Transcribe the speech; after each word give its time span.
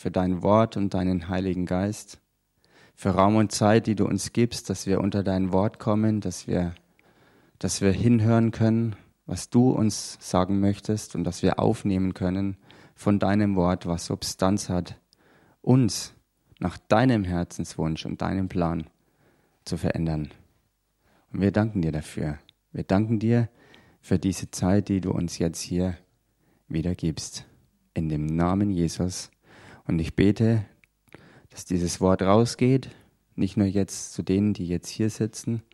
für 0.00 0.10
dein 0.10 0.42
Wort 0.42 0.78
und 0.78 0.94
deinen 0.94 1.28
Heiligen 1.28 1.66
Geist, 1.66 2.22
für 2.94 3.10
Raum 3.10 3.36
und 3.36 3.52
Zeit, 3.52 3.86
die 3.86 3.94
du 3.94 4.06
uns 4.06 4.32
gibst, 4.32 4.70
dass 4.70 4.86
wir 4.86 4.98
unter 4.98 5.22
dein 5.22 5.52
Wort 5.52 5.78
kommen, 5.78 6.22
dass 6.22 6.46
wir, 6.46 6.74
dass 7.58 7.82
wir 7.82 7.92
hinhören 7.92 8.50
können, 8.50 8.96
was 9.26 9.50
du 9.50 9.70
uns 9.70 10.16
sagen 10.18 10.58
möchtest 10.58 11.14
und 11.14 11.24
dass 11.24 11.42
wir 11.42 11.58
aufnehmen 11.58 12.14
können 12.14 12.56
von 12.94 13.18
deinem 13.18 13.56
Wort, 13.56 13.84
was 13.84 14.06
Substanz 14.06 14.70
hat, 14.70 14.98
uns 15.60 16.14
nach 16.60 16.78
deinem 16.78 17.24
Herzenswunsch 17.24 18.06
und 18.06 18.22
deinem 18.22 18.48
Plan 18.48 18.86
zu 19.66 19.76
verändern. 19.76 20.30
Und 21.30 21.42
wir 21.42 21.52
danken 21.52 21.82
dir 21.82 21.92
dafür. 21.92 22.38
Wir 22.72 22.84
danken 22.84 23.18
dir 23.18 23.50
für 24.00 24.18
diese 24.18 24.50
Zeit, 24.50 24.88
die 24.88 25.02
du 25.02 25.10
uns 25.10 25.36
jetzt 25.36 25.60
hier 25.60 25.98
wieder 26.68 26.94
gibst. 26.94 27.44
In 27.92 28.08
dem 28.08 28.24
Namen 28.24 28.70
Jesus. 28.70 29.30
Und 29.90 29.98
ich 29.98 30.14
bete, 30.14 30.64
dass 31.48 31.64
dieses 31.64 32.00
Wort 32.00 32.22
rausgeht, 32.22 32.90
nicht 33.34 33.56
nur 33.56 33.66
jetzt 33.66 34.12
zu 34.12 34.22
denen, 34.22 34.54
die 34.54 34.68
jetzt 34.68 34.88
hier 34.88 35.10
sitzen, 35.10 35.64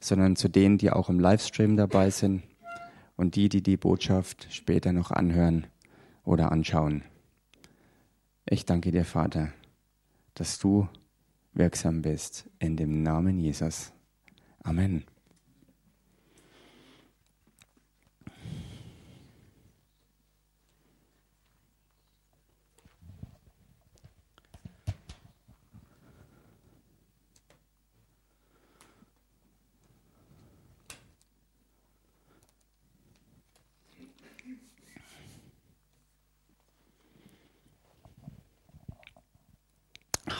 sondern 0.00 0.36
zu 0.36 0.48
denen, 0.48 0.76
die 0.76 0.90
auch 0.90 1.08
im 1.08 1.18
Livestream 1.18 1.78
dabei 1.78 2.10
sind 2.10 2.42
und 3.16 3.36
die, 3.36 3.48
die 3.48 3.62
die 3.62 3.78
Botschaft 3.78 4.48
später 4.50 4.92
noch 4.92 5.10
anhören 5.10 5.66
oder 6.24 6.52
anschauen. 6.52 7.04
Ich 8.44 8.66
danke 8.66 8.90
dir, 8.90 9.06
Vater, 9.06 9.54
dass 10.34 10.58
du 10.58 10.86
wirksam 11.54 12.02
bist. 12.02 12.50
In 12.58 12.76
dem 12.76 13.02
Namen 13.02 13.38
Jesus. 13.38 13.94
Amen. 14.62 15.04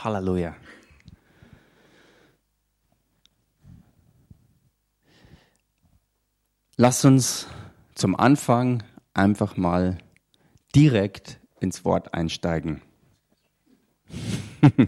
Halleluja. 0.05 0.55
Lass 6.77 7.05
uns 7.05 7.47
zum 7.95 8.15
Anfang 8.15 8.83
einfach 9.15 9.57
mal 9.57 9.97
direkt 10.75 11.41
ins 11.61 11.85
Wort 11.87 12.13
einsteigen. 12.13 12.83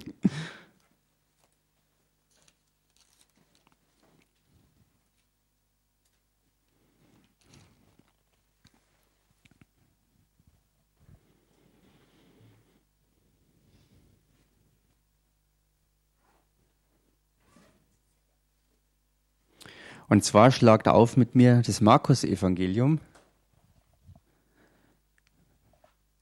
Und 20.09 20.25
zwar 20.25 20.53
schlagt 20.53 20.87
auf 20.87 21.17
mit 21.17 21.35
mir 21.35 21.63
das 21.63 21.81
Markus-Evangelium. 21.81 23.01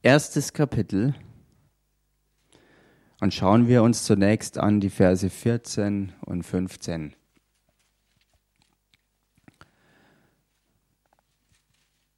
Erstes 0.03 0.55
Kapitel. 0.55 1.15
Und 3.21 3.35
schauen 3.35 3.69
wir 3.69 3.83
uns 3.83 4.05
zunächst 4.05 4.57
an 4.57 4.81
die 4.81 4.89
Verse 4.89 5.29
14 5.29 6.13
und 6.23 6.45
15. 6.45 7.15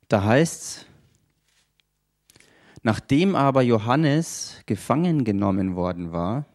Da 0.08 0.22
heißt's, 0.22 0.86
nachdem 2.82 3.34
aber 3.34 3.62
Johannes 3.62 4.62
gefangen 4.66 5.24
genommen 5.24 5.74
worden 5.74 6.12
war, 6.12 6.46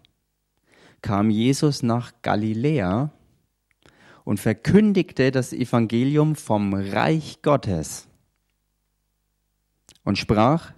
kam 1.01 1.29
Jesus 1.29 1.83
nach 1.83 2.13
Galiläa 2.21 3.11
und 4.23 4.39
verkündigte 4.39 5.31
das 5.31 5.53
Evangelium 5.53 6.35
vom 6.35 6.73
Reich 6.73 7.41
Gottes 7.41 8.07
und 10.03 10.17
sprach, 10.17 10.73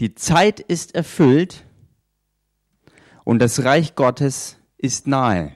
die 0.00 0.14
Zeit 0.14 0.60
ist 0.60 0.94
erfüllt 0.94 1.64
und 3.24 3.38
das 3.38 3.64
Reich 3.64 3.94
Gottes 3.94 4.58
ist 4.76 5.06
nahe. 5.06 5.52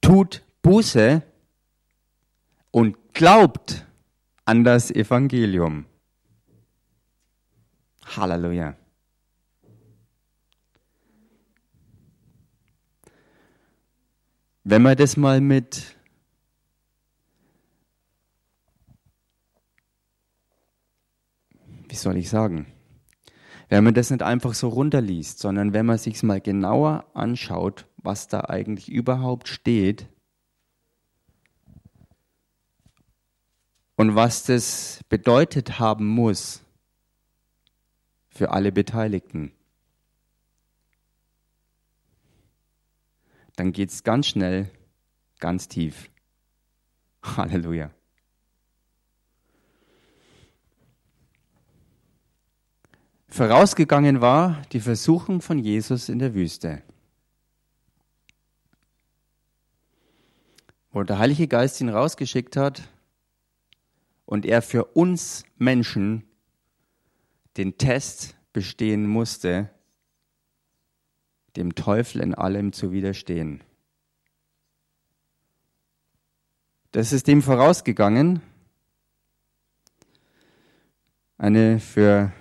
Tut 0.00 0.42
Buße 0.62 1.22
und 2.70 2.96
glaubt 3.14 3.86
an 4.44 4.64
das 4.64 4.90
Evangelium. 4.90 5.86
Halleluja. 8.16 8.76
Wenn 14.70 14.82
man 14.82 14.98
das 14.98 15.16
mal 15.16 15.40
mit 15.40 15.96
wie 21.88 21.94
soll 21.94 22.18
ich 22.18 22.28
sagen? 22.28 22.66
Wenn 23.70 23.82
man 23.82 23.94
das 23.94 24.10
nicht 24.10 24.22
einfach 24.22 24.52
so 24.52 24.68
runterliest, 24.68 25.38
sondern 25.38 25.72
wenn 25.72 25.86
man 25.86 25.96
sich 25.96 26.22
mal 26.22 26.42
genauer 26.42 27.06
anschaut, 27.14 27.86
was 27.96 28.28
da 28.28 28.42
eigentlich 28.42 28.90
überhaupt 28.90 29.48
steht 29.48 30.06
und 33.96 34.16
was 34.16 34.44
das 34.44 35.02
bedeutet 35.08 35.78
haben 35.78 36.06
muss 36.06 36.62
für 38.28 38.50
alle 38.50 38.70
Beteiligten. 38.70 39.57
Dann 43.58 43.72
geht 43.72 43.90
es 43.90 44.04
ganz 44.04 44.28
schnell, 44.28 44.70
ganz 45.40 45.66
tief. 45.66 46.10
Halleluja. 47.24 47.90
Vorausgegangen 53.26 54.20
war 54.20 54.62
die 54.72 54.78
Versuchung 54.78 55.40
von 55.40 55.58
Jesus 55.58 56.08
in 56.08 56.20
der 56.20 56.34
Wüste, 56.34 56.82
wo 60.92 61.02
der 61.02 61.18
Heilige 61.18 61.48
Geist 61.48 61.80
ihn 61.80 61.88
rausgeschickt 61.88 62.56
hat 62.56 62.88
und 64.24 64.46
er 64.46 64.62
für 64.62 64.84
uns 64.84 65.44
Menschen 65.56 66.22
den 67.56 67.76
Test 67.76 68.36
bestehen 68.52 69.08
musste, 69.08 69.70
dem 71.56 71.74
Teufel 71.74 72.20
in 72.20 72.34
allem 72.34 72.72
zu 72.72 72.92
widerstehen. 72.92 73.62
Das 76.92 77.12
ist 77.12 77.26
dem 77.26 77.42
vorausgegangen. 77.42 78.40
Eine 81.36 81.80
für 81.80 82.32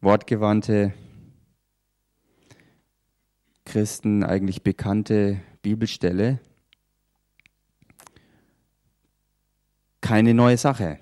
wortgewandte 0.00 0.94
Christen 3.64 4.24
eigentlich 4.24 4.62
bekannte 4.62 5.40
Bibelstelle. 5.62 6.40
Keine 10.00 10.34
neue 10.34 10.56
Sache. 10.56 10.98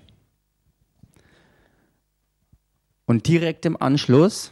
Und 3.05 3.27
direkt 3.27 3.65
im 3.65 3.81
Anschluss 3.81 4.51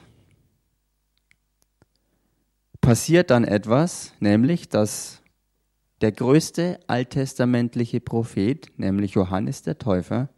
passiert 2.87 3.31
dann 3.31 3.43
etwas, 3.43 4.13
nämlich 4.21 4.69
dass 4.69 5.21
der 5.99 6.13
größte 6.13 6.79
alttestamentliche 6.87 7.99
Prophet, 7.99 8.71
nämlich 8.77 9.11
Johannes 9.11 9.61
der 9.61 9.77
Täufer, 9.77 10.29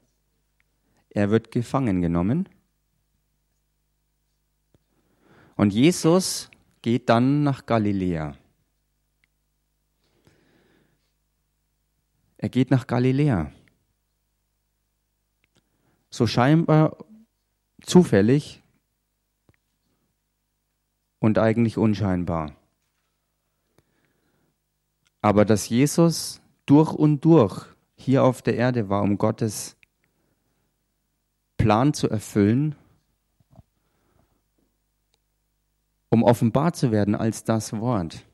er 1.11 1.29
wird 1.29 1.51
gefangen 1.51 2.01
genommen. 2.01 2.49
Und 5.57 5.73
Jesus 5.73 6.49
geht 6.81 7.07
dann 7.09 7.43
nach 7.43 7.67
Galiläa. 7.67 8.35
Er 12.39 12.49
geht 12.49 12.71
nach 12.71 12.87
Galiläa. 12.87 13.51
So 16.09 16.25
scheinbar 16.25 16.97
zufällig 17.83 18.63
und 21.19 21.37
eigentlich 21.37 21.77
unscheinbar. 21.77 22.55
Aber 25.21 25.45
dass 25.45 25.69
Jesus 25.69 26.41
durch 26.65 26.93
und 26.93 27.25
durch 27.25 27.65
hier 27.95 28.23
auf 28.23 28.41
der 28.41 28.55
Erde 28.55 28.89
war, 28.89 29.01
um 29.01 29.17
Gottes 29.17 29.75
Plan 31.57 31.93
zu 31.93 32.09
erfüllen 32.09 32.75
um 36.09 36.23
offenbar 36.23 36.73
zu 36.73 36.91
werden 36.91 37.15
als 37.15 37.43
das 37.43 37.73
Wort. 37.73 38.25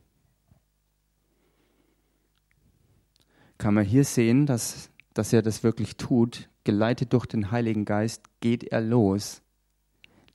Kann 3.57 3.73
man 3.73 3.85
hier 3.85 4.03
sehen, 4.03 4.45
dass, 4.45 4.89
dass 5.13 5.33
er 5.33 5.41
das 5.41 5.63
wirklich 5.63 5.97
tut. 5.97 6.49
Geleitet 6.63 7.13
durch 7.13 7.25
den 7.25 7.51
Heiligen 7.51 7.85
Geist 7.85 8.23
geht 8.41 8.63
er 8.63 8.81
los, 8.81 9.41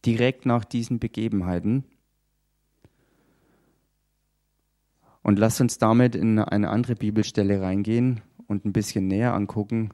direkt 0.06 0.46
nach 0.46 0.64
diesen 0.64 1.00
Begebenheiten. 1.00 1.84
Und 5.30 5.38
lasst 5.38 5.60
uns 5.60 5.78
damit 5.78 6.16
in 6.16 6.40
eine 6.40 6.70
andere 6.70 6.96
Bibelstelle 6.96 7.62
reingehen 7.62 8.20
und 8.48 8.64
ein 8.64 8.72
bisschen 8.72 9.06
näher 9.06 9.32
angucken, 9.32 9.90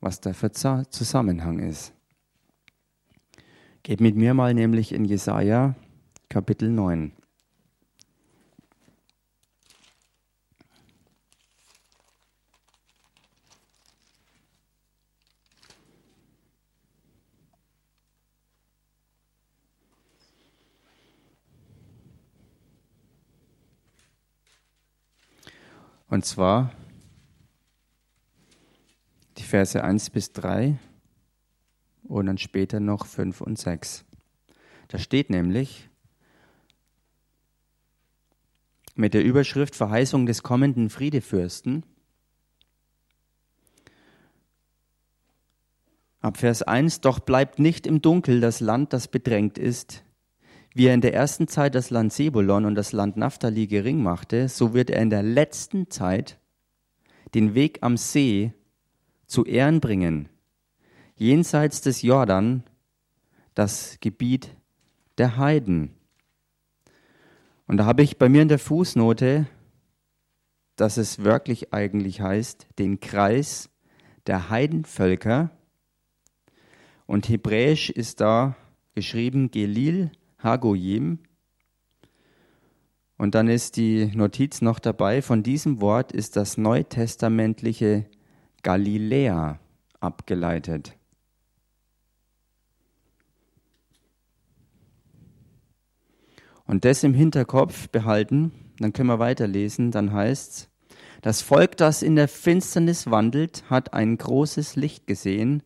was 0.00 0.20
da 0.20 0.32
für 0.32 0.50
Zusammenhang 0.50 1.60
ist. 1.60 1.94
Geht 3.84 4.00
mit 4.00 4.16
mir 4.16 4.34
mal 4.34 4.54
nämlich 4.54 4.90
in 4.90 5.04
Jesaja 5.04 5.76
Kapitel 6.28 6.68
9. 6.68 7.12
Und 26.08 26.24
zwar 26.24 26.72
die 29.38 29.42
Verse 29.42 29.82
1 29.82 30.10
bis 30.10 30.32
3 30.32 30.78
und 32.04 32.26
dann 32.26 32.38
später 32.38 32.80
noch 32.80 33.06
5 33.06 33.40
und 33.40 33.58
6. 33.58 34.04
Da 34.88 34.98
steht 34.98 35.30
nämlich 35.30 35.88
mit 38.94 39.14
der 39.14 39.24
Überschrift 39.24 39.74
Verheißung 39.74 40.26
des 40.26 40.42
kommenden 40.42 40.90
Friedefürsten. 40.90 41.84
Ab 46.20 46.38
Vers 46.38 46.62
1, 46.62 47.02
doch 47.02 47.18
bleibt 47.18 47.58
nicht 47.58 47.86
im 47.86 48.00
Dunkel 48.00 48.40
das 48.40 48.60
Land, 48.60 48.92
das 48.92 49.08
bedrängt 49.08 49.58
ist, 49.58 50.02
wie 50.76 50.88
er 50.88 50.94
in 50.94 51.00
der 51.00 51.14
ersten 51.14 51.48
Zeit 51.48 51.74
das 51.74 51.88
Land 51.88 52.12
Sebulon 52.12 52.66
und 52.66 52.74
das 52.74 52.92
Land 52.92 53.16
Naphtali 53.16 53.66
gering 53.66 54.02
machte, 54.02 54.50
so 54.50 54.74
wird 54.74 54.90
er 54.90 55.00
in 55.00 55.08
der 55.08 55.22
letzten 55.22 55.88
Zeit 55.88 56.38
den 57.34 57.54
Weg 57.54 57.78
am 57.80 57.96
See 57.96 58.52
zu 59.26 59.46
Ehren 59.46 59.80
bringen, 59.80 60.28
jenseits 61.14 61.80
des 61.80 62.02
Jordan, 62.02 62.62
das 63.54 63.96
Gebiet 64.00 64.54
der 65.16 65.38
Heiden. 65.38 65.94
Und 67.66 67.78
da 67.78 67.86
habe 67.86 68.02
ich 68.02 68.18
bei 68.18 68.28
mir 68.28 68.42
in 68.42 68.48
der 68.48 68.58
Fußnote, 68.58 69.46
dass 70.76 70.98
es 70.98 71.20
wirklich 71.20 71.72
eigentlich 71.72 72.20
heißt, 72.20 72.66
den 72.78 73.00
Kreis 73.00 73.70
der 74.26 74.50
Heidenvölker. 74.50 75.52
Und 77.06 77.30
hebräisch 77.30 77.88
ist 77.88 78.20
da 78.20 78.56
geschrieben 78.94 79.50
Gelil 79.50 80.10
Hagoyim. 80.38 81.20
Und 83.18 83.34
dann 83.34 83.48
ist 83.48 83.76
die 83.76 84.06
Notiz 84.14 84.60
noch 84.60 84.78
dabei, 84.78 85.22
von 85.22 85.42
diesem 85.42 85.80
Wort 85.80 86.12
ist 86.12 86.36
das 86.36 86.58
neutestamentliche 86.58 88.06
Galiläa 88.62 89.58
abgeleitet. 90.00 90.96
Und 96.66 96.84
das 96.84 97.04
im 97.04 97.14
Hinterkopf 97.14 97.88
behalten, 97.88 98.52
dann 98.78 98.92
können 98.92 99.08
wir 99.08 99.18
weiterlesen, 99.18 99.92
dann 99.92 100.12
heißt 100.12 100.52
es, 100.52 100.68
das 101.22 101.42
Volk, 101.42 101.76
das 101.76 102.02
in 102.02 102.14
der 102.14 102.28
Finsternis 102.28 103.10
wandelt, 103.10 103.64
hat 103.68 103.94
ein 103.94 104.16
großes 104.16 104.76
Licht 104.76 105.06
gesehen. 105.06 105.62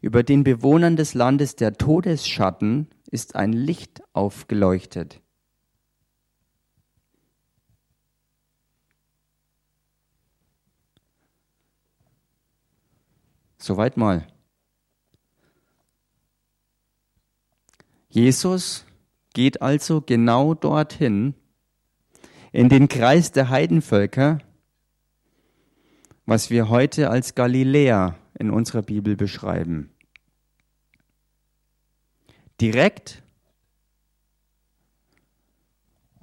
Über 0.00 0.22
den 0.22 0.42
Bewohnern 0.42 0.96
des 0.96 1.14
Landes 1.14 1.54
der 1.56 1.74
Todesschatten 1.74 2.88
ist 3.12 3.36
ein 3.36 3.52
Licht 3.52 4.02
aufgeleuchtet. 4.14 5.20
Soweit 13.58 13.98
mal. 13.98 14.26
Jesus 18.08 18.86
geht 19.34 19.60
also 19.60 20.00
genau 20.00 20.54
dorthin, 20.54 21.34
in 22.50 22.68
den 22.68 22.88
Kreis 22.88 23.30
der 23.30 23.50
Heidenvölker, 23.50 24.38
was 26.24 26.50
wir 26.50 26.70
heute 26.70 27.10
als 27.10 27.34
Galiläa 27.34 28.16
in 28.38 28.50
unserer 28.50 28.82
Bibel 28.82 29.16
beschreiben 29.16 29.92
direkt 32.60 33.22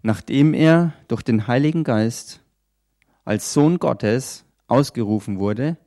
nachdem 0.01 0.53
er 0.53 0.93
durch 1.07 1.21
den 1.21 1.47
Heiligen 1.47 1.83
Geist 1.83 2.41
als 3.25 3.53
Sohn 3.53 3.77
Gottes 3.79 4.45
ausgerufen 4.67 5.39
wurde, 5.39 5.77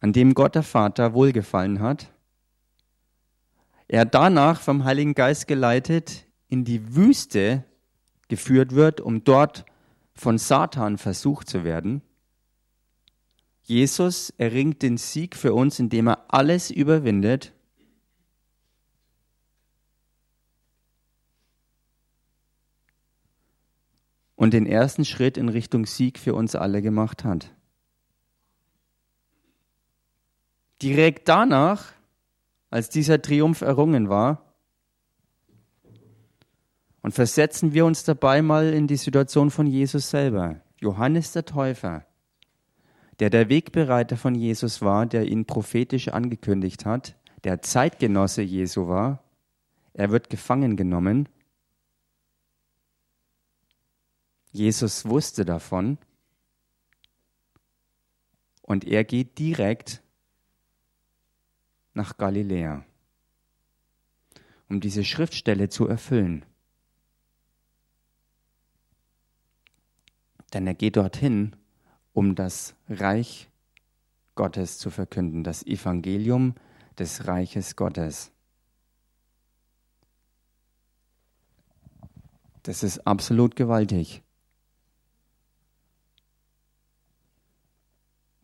an 0.00 0.12
dem 0.12 0.34
Gott 0.34 0.54
der 0.54 0.62
Vater 0.62 1.14
wohlgefallen 1.14 1.80
hat, 1.80 2.10
er 3.88 4.04
danach 4.04 4.60
vom 4.60 4.84
Heiligen 4.84 5.14
Geist 5.14 5.46
geleitet 5.46 6.26
in 6.48 6.64
die 6.64 6.94
Wüste 6.94 7.64
geführt 8.28 8.74
wird, 8.74 9.00
um 9.00 9.24
dort 9.24 9.64
von 10.14 10.36
Satan 10.38 10.98
versucht 10.98 11.48
zu 11.48 11.64
werden. 11.64 12.02
Jesus 13.62 14.30
erringt 14.36 14.82
den 14.82 14.98
Sieg 14.98 15.34
für 15.34 15.54
uns, 15.54 15.78
indem 15.78 16.08
er 16.08 16.24
alles 16.28 16.70
überwindet 16.70 17.53
und 24.44 24.52
den 24.52 24.66
ersten 24.66 25.06
Schritt 25.06 25.38
in 25.38 25.48
Richtung 25.48 25.86
Sieg 25.86 26.18
für 26.18 26.34
uns 26.34 26.54
alle 26.54 26.82
gemacht 26.82 27.24
hat. 27.24 27.50
Direkt 30.82 31.30
danach, 31.30 31.94
als 32.68 32.90
dieser 32.90 33.22
Triumph 33.22 33.62
errungen 33.62 34.10
war, 34.10 34.54
und 37.00 37.14
versetzen 37.14 37.72
wir 37.72 37.86
uns 37.86 38.04
dabei 38.04 38.42
mal 38.42 38.74
in 38.74 38.86
die 38.86 38.98
Situation 38.98 39.50
von 39.50 39.66
Jesus 39.66 40.10
selber. 40.10 40.60
Johannes 40.78 41.32
der 41.32 41.46
Täufer, 41.46 42.04
der 43.20 43.30
der 43.30 43.48
Wegbereiter 43.48 44.18
von 44.18 44.34
Jesus 44.34 44.82
war, 44.82 45.06
der 45.06 45.24
ihn 45.26 45.46
prophetisch 45.46 46.08
angekündigt 46.08 46.84
hat, 46.84 47.16
der 47.44 47.62
Zeitgenosse 47.62 48.42
Jesu 48.42 48.88
war, 48.88 49.24
er 49.94 50.10
wird 50.10 50.28
gefangen 50.28 50.76
genommen 50.76 51.30
Jesus 54.54 55.04
wusste 55.04 55.44
davon 55.44 55.98
und 58.62 58.84
er 58.84 59.02
geht 59.02 59.36
direkt 59.36 60.00
nach 61.92 62.16
Galiläa, 62.18 62.84
um 64.68 64.80
diese 64.80 65.02
Schriftstelle 65.02 65.70
zu 65.70 65.88
erfüllen. 65.88 66.46
Denn 70.52 70.68
er 70.68 70.74
geht 70.74 70.98
dorthin, 70.98 71.56
um 72.12 72.36
das 72.36 72.76
Reich 72.88 73.50
Gottes 74.36 74.78
zu 74.78 74.90
verkünden, 74.90 75.42
das 75.42 75.66
Evangelium 75.66 76.54
des 76.96 77.26
Reiches 77.26 77.74
Gottes. 77.74 78.30
Das 82.62 82.84
ist 82.84 83.04
absolut 83.04 83.56
gewaltig. 83.56 84.23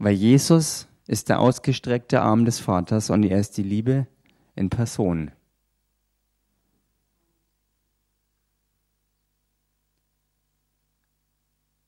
Weil 0.03 0.15
Jesus 0.15 0.89
ist 1.07 1.29
der 1.29 1.41
ausgestreckte 1.41 2.23
Arm 2.23 2.47
des 2.47 2.59
Vaters 2.59 3.11
und 3.11 3.23
er 3.23 3.39
ist 3.39 3.59
die 3.59 3.63
Liebe 3.63 4.07
in 4.57 4.71
Person. 4.71 5.31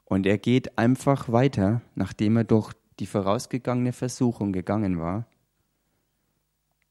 Und 0.04 0.26
er 0.26 0.36
geht 0.36 0.76
einfach 0.76 1.32
weiter, 1.32 1.80
nachdem 1.94 2.36
er 2.36 2.44
durch 2.44 2.74
die 2.98 3.06
vorausgegangene 3.06 3.94
Versuchung 3.94 4.52
gegangen 4.52 5.00
war, 5.00 5.26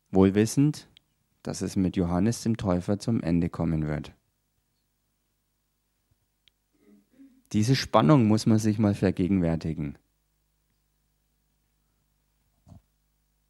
wohlwissend, 0.09 0.89
dass 1.43 1.61
es 1.61 1.75
mit 1.75 1.95
Johannes 1.97 2.41
dem 2.41 2.57
Täufer 2.57 2.97
zum 2.97 3.21
Ende 3.21 3.49
kommen 3.49 3.85
wird. 3.85 4.11
Diese 7.53 7.75
Spannung 7.75 8.25
muss 8.25 8.47
man 8.47 8.57
sich 8.57 8.79
mal 8.79 8.95
vergegenwärtigen. 8.95 9.99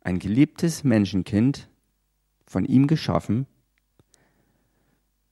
Ein 0.01 0.20
geliebtes 0.20 0.84
Menschenkind, 0.84 1.70
von 2.46 2.65
ihm 2.65 2.88
geschaffen, 2.88 3.48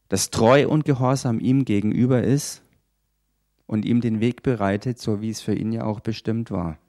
das 0.07 0.31
treu 0.31 0.67
und 0.67 0.85
gehorsam 0.85 1.39
ihm 1.39 1.65
gegenüber 1.65 2.23
ist 2.23 2.63
und 3.67 3.85
ihm 3.85 4.01
den 4.01 4.21
Weg 4.21 4.41
bereitet, 4.41 4.99
so 4.99 5.21
wie 5.21 5.29
es 5.29 5.41
für 5.41 5.53
ihn 5.53 5.71
ja 5.71 5.83
auch 5.83 5.99
bestimmt 5.99 6.49
war. 6.49 6.79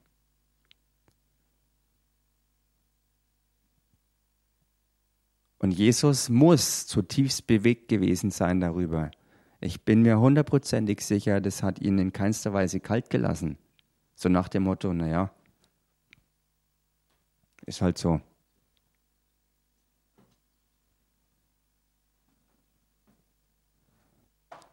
Und 5.59 5.71
Jesus 5.71 6.29
muss 6.29 6.87
zutiefst 6.87 7.45
bewegt 7.45 7.87
gewesen 7.87 8.31
sein 8.31 8.59
darüber. 8.61 9.11
Ich 9.59 9.85
bin 9.85 10.01
mir 10.01 10.19
hundertprozentig 10.19 11.01
sicher, 11.01 11.39
das 11.39 11.61
hat 11.61 11.79
ihn 11.79 11.99
in 11.99 12.13
keinster 12.13 12.51
Weise 12.51 12.79
kalt 12.79 13.11
gelassen. 13.11 13.59
So 14.15 14.27
nach 14.27 14.49
dem 14.49 14.63
Motto, 14.63 14.91
naja, 14.91 15.31
ist 17.61 17.81
halt 17.81 17.97
so. 17.97 18.21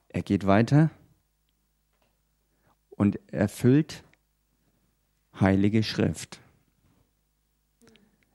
Er 0.09 0.23
geht 0.23 0.47
weiter 0.47 0.91
und 2.91 3.21
erfüllt 3.33 4.03
Heilige 5.39 5.85
Schrift. 5.85 6.41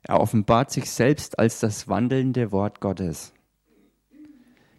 Er 0.04 0.20
offenbart 0.20 0.72
sich 0.72 0.90
selbst 0.90 1.40
als 1.40 1.60
das 1.60 1.88
wandelnde 1.88 2.52
Wort 2.52 2.80
Gottes. 2.80 3.34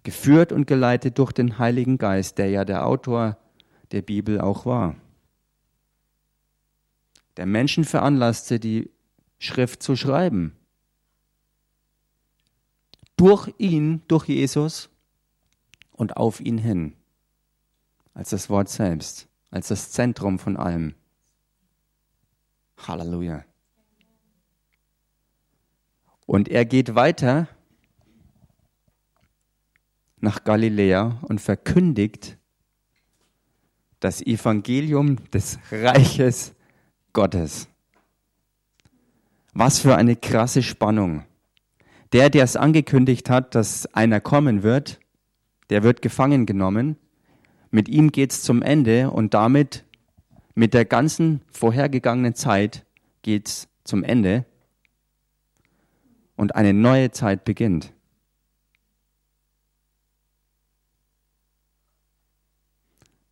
Geführt 0.02 0.52
und 0.52 0.66
geleitet 0.66 1.18
durch 1.18 1.32
den 1.32 1.58
Heiligen 1.58 1.98
Geist, 1.98 2.38
der 2.38 2.50
ja 2.50 2.64
der 2.64 2.86
Autor 2.86 3.38
der 3.92 4.02
Bibel 4.02 4.40
auch 4.40 4.64
war. 4.66 4.96
Der 7.36 7.46
Menschen 7.46 7.84
veranlasste, 7.84 8.60
die 8.60 8.90
Schrift 9.44 9.82
zu 9.82 9.94
schreiben. 9.94 10.56
Durch 13.16 13.52
ihn, 13.58 14.02
durch 14.08 14.26
Jesus 14.28 14.88
und 15.92 16.16
auf 16.16 16.40
ihn 16.40 16.58
hin. 16.58 16.96
Als 18.14 18.30
das 18.30 18.48
Wort 18.48 18.68
selbst, 18.68 19.28
als 19.50 19.68
das 19.68 19.92
Zentrum 19.92 20.38
von 20.38 20.56
allem. 20.56 20.94
Halleluja. 22.78 23.44
Und 26.26 26.48
er 26.48 26.64
geht 26.64 26.94
weiter 26.94 27.48
nach 30.16 30.42
Galiläa 30.42 31.20
und 31.22 31.40
verkündigt 31.40 32.38
das 34.00 34.22
Evangelium 34.22 35.30
des 35.30 35.58
Reiches 35.70 36.54
Gottes. 37.12 37.68
Was 39.54 39.78
für 39.78 39.94
eine 39.94 40.16
krasse 40.16 40.64
Spannung. 40.64 41.24
Der, 42.12 42.28
der 42.28 42.42
es 42.42 42.56
angekündigt 42.56 43.30
hat, 43.30 43.54
dass 43.54 43.86
einer 43.94 44.20
kommen 44.20 44.64
wird, 44.64 44.98
der 45.70 45.84
wird 45.84 46.02
gefangen 46.02 46.44
genommen. 46.44 46.96
Mit 47.70 47.88
ihm 47.88 48.10
geht's 48.10 48.42
zum 48.42 48.62
Ende 48.62 49.10
und 49.10 49.32
damit 49.32 49.84
mit 50.54 50.74
der 50.74 50.84
ganzen 50.84 51.40
vorhergegangenen 51.52 52.34
Zeit 52.34 52.84
geht's 53.22 53.68
zum 53.84 54.02
Ende 54.02 54.44
und 56.36 56.56
eine 56.56 56.72
neue 56.72 57.12
Zeit 57.12 57.44
beginnt. 57.44 57.92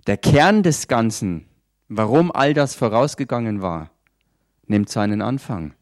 Der 0.07 0.17
Kern 0.17 0.62
des 0.62 0.88
Ganzen, 0.88 1.47
warum 1.88 2.33
all 2.33 2.55
das 2.55 2.75
vorausgegangen 2.75 3.62
war, 3.62 3.91
nimmt 4.67 4.88
seinen 4.88 5.23
Anfang. 5.23 5.75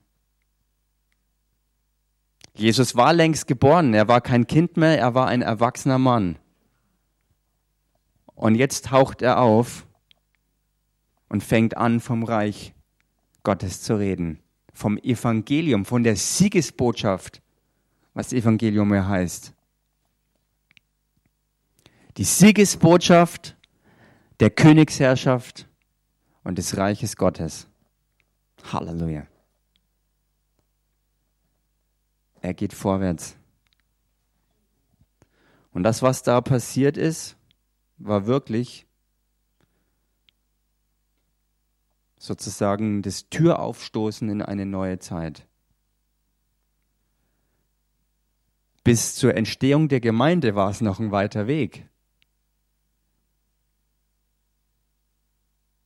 Jesus 2.54 2.96
war 2.96 3.12
längst 3.12 3.46
geboren, 3.46 3.94
er 3.94 4.08
war 4.08 4.20
kein 4.20 4.46
Kind 4.46 4.76
mehr, 4.76 4.98
er 4.98 5.14
war 5.14 5.28
ein 5.28 5.42
erwachsener 5.42 5.98
Mann. 5.98 6.38
Und 8.34 8.54
jetzt 8.54 8.86
taucht 8.86 9.22
er 9.22 9.40
auf 9.40 9.86
und 11.28 11.42
fängt 11.42 11.76
an, 11.76 12.00
vom 12.00 12.24
Reich 12.24 12.74
Gottes 13.42 13.82
zu 13.82 13.96
reden 13.96 14.42
vom 14.80 14.96
Evangelium, 14.98 15.84
von 15.84 16.02
der 16.02 16.16
Siegesbotschaft, 16.16 17.42
was 18.14 18.32
Evangelium 18.32 18.94
ja 18.94 19.06
heißt. 19.06 19.52
Die 22.16 22.24
Siegesbotschaft 22.24 23.56
der 24.40 24.50
Königsherrschaft 24.50 25.68
und 26.44 26.56
des 26.56 26.76
Reiches 26.78 27.16
Gottes. 27.16 27.68
Halleluja. 28.72 29.26
Er 32.40 32.54
geht 32.54 32.72
vorwärts. 32.72 33.36
Und 35.72 35.82
das, 35.82 36.02
was 36.02 36.22
da 36.22 36.40
passiert 36.40 36.96
ist, 36.96 37.36
war 37.98 38.26
wirklich 38.26 38.86
sozusagen 42.18 43.02
das 43.02 43.28
Türaufstoßen 43.30 44.28
in 44.28 44.42
eine 44.42 44.66
neue 44.66 44.98
Zeit. 44.98 45.46
Bis 48.84 49.14
zur 49.14 49.34
Entstehung 49.36 49.88
der 49.88 50.00
Gemeinde 50.00 50.54
war 50.54 50.70
es 50.70 50.80
noch 50.80 51.00
ein 51.00 51.12
weiter 51.12 51.46
Weg. 51.46 51.86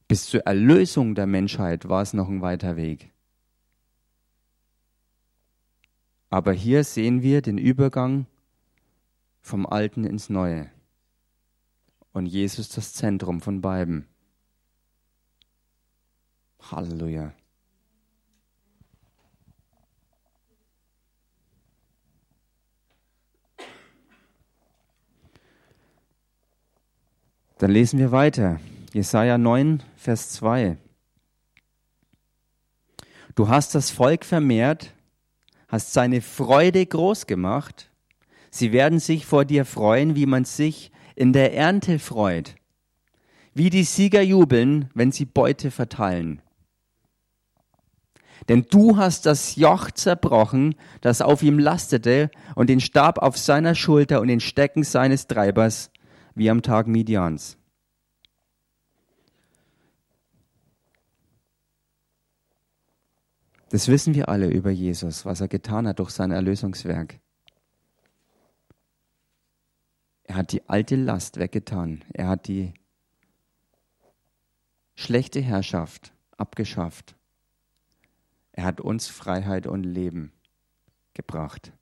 Bis 0.06 0.26
zur 0.26 0.42
Erlösung 0.42 1.14
der 1.14 1.26
Menschheit 1.26 1.88
war 1.88 2.02
es 2.02 2.12
noch 2.12 2.28
ein 2.28 2.40
weiter 2.40 2.76
Weg. 2.76 3.12
Aber 6.34 6.52
hier 6.52 6.82
sehen 6.82 7.22
wir 7.22 7.42
den 7.42 7.58
Übergang 7.58 8.26
vom 9.40 9.66
Alten 9.66 10.02
ins 10.02 10.30
Neue. 10.30 10.68
Und 12.12 12.26
Jesus 12.26 12.68
das 12.70 12.92
Zentrum 12.92 13.40
von 13.40 13.60
beiden. 13.60 14.08
Halleluja. 16.60 17.32
Dann 27.58 27.70
lesen 27.70 28.00
wir 28.00 28.10
weiter. 28.10 28.58
Jesaja 28.92 29.38
9, 29.38 29.84
Vers 29.96 30.30
2. 30.30 30.78
Du 33.36 33.46
hast 33.46 33.76
das 33.76 33.92
Volk 33.92 34.24
vermehrt, 34.24 34.92
hast 35.74 35.92
seine 35.92 36.20
Freude 36.20 36.86
groß 36.86 37.26
gemacht. 37.26 37.90
Sie 38.52 38.70
werden 38.70 39.00
sich 39.00 39.26
vor 39.26 39.44
dir 39.44 39.64
freuen, 39.64 40.14
wie 40.14 40.24
man 40.24 40.44
sich 40.44 40.92
in 41.16 41.32
der 41.32 41.52
Ernte 41.52 41.98
freut. 41.98 42.54
Wie 43.54 43.70
die 43.70 43.82
Sieger 43.82 44.22
jubeln, 44.22 44.88
wenn 44.94 45.10
sie 45.10 45.24
Beute 45.24 45.72
verteilen. 45.72 46.40
Denn 48.48 48.66
du 48.70 48.98
hast 48.98 49.26
das 49.26 49.56
Joch 49.56 49.90
zerbrochen, 49.90 50.76
das 51.00 51.20
auf 51.20 51.42
ihm 51.42 51.58
lastete, 51.58 52.30
und 52.54 52.70
den 52.70 52.78
Stab 52.78 53.18
auf 53.18 53.36
seiner 53.36 53.74
Schulter 53.74 54.20
und 54.20 54.28
den 54.28 54.38
Stecken 54.38 54.84
seines 54.84 55.26
Treibers, 55.26 55.90
wie 56.36 56.50
am 56.50 56.62
Tag 56.62 56.86
Midians. 56.86 57.56
Das 63.74 63.88
wissen 63.88 64.14
wir 64.14 64.28
alle 64.28 64.46
über 64.46 64.70
Jesus, 64.70 65.24
was 65.24 65.40
er 65.40 65.48
getan 65.48 65.88
hat 65.88 65.98
durch 65.98 66.10
sein 66.10 66.30
Erlösungswerk. 66.30 67.18
Er 70.22 70.36
hat 70.36 70.52
die 70.52 70.68
alte 70.68 70.94
Last 70.94 71.40
weggetan. 71.40 72.04
Er 72.12 72.28
hat 72.28 72.46
die 72.46 72.72
schlechte 74.94 75.40
Herrschaft 75.40 76.12
abgeschafft. 76.36 77.16
Er 78.52 78.62
hat 78.62 78.80
uns 78.80 79.08
Freiheit 79.08 79.66
und 79.66 79.82
Leben 79.82 80.30
gebracht 81.12 81.72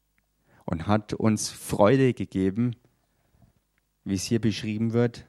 und 0.65 0.87
hat 0.87 1.13
uns 1.13 1.51
Freude 1.51 2.15
gegeben, 2.15 2.75
wie 4.05 4.15
es 4.15 4.25
hier 4.25 4.41
beschrieben 4.41 4.95
wird, 4.95 5.27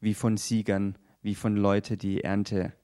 wie 0.00 0.12
von 0.12 0.36
Siegern, 0.36 0.98
wie 1.22 1.34
von 1.34 1.56
Leuten, 1.56 1.96
die 1.96 2.22
Ernte 2.22 2.74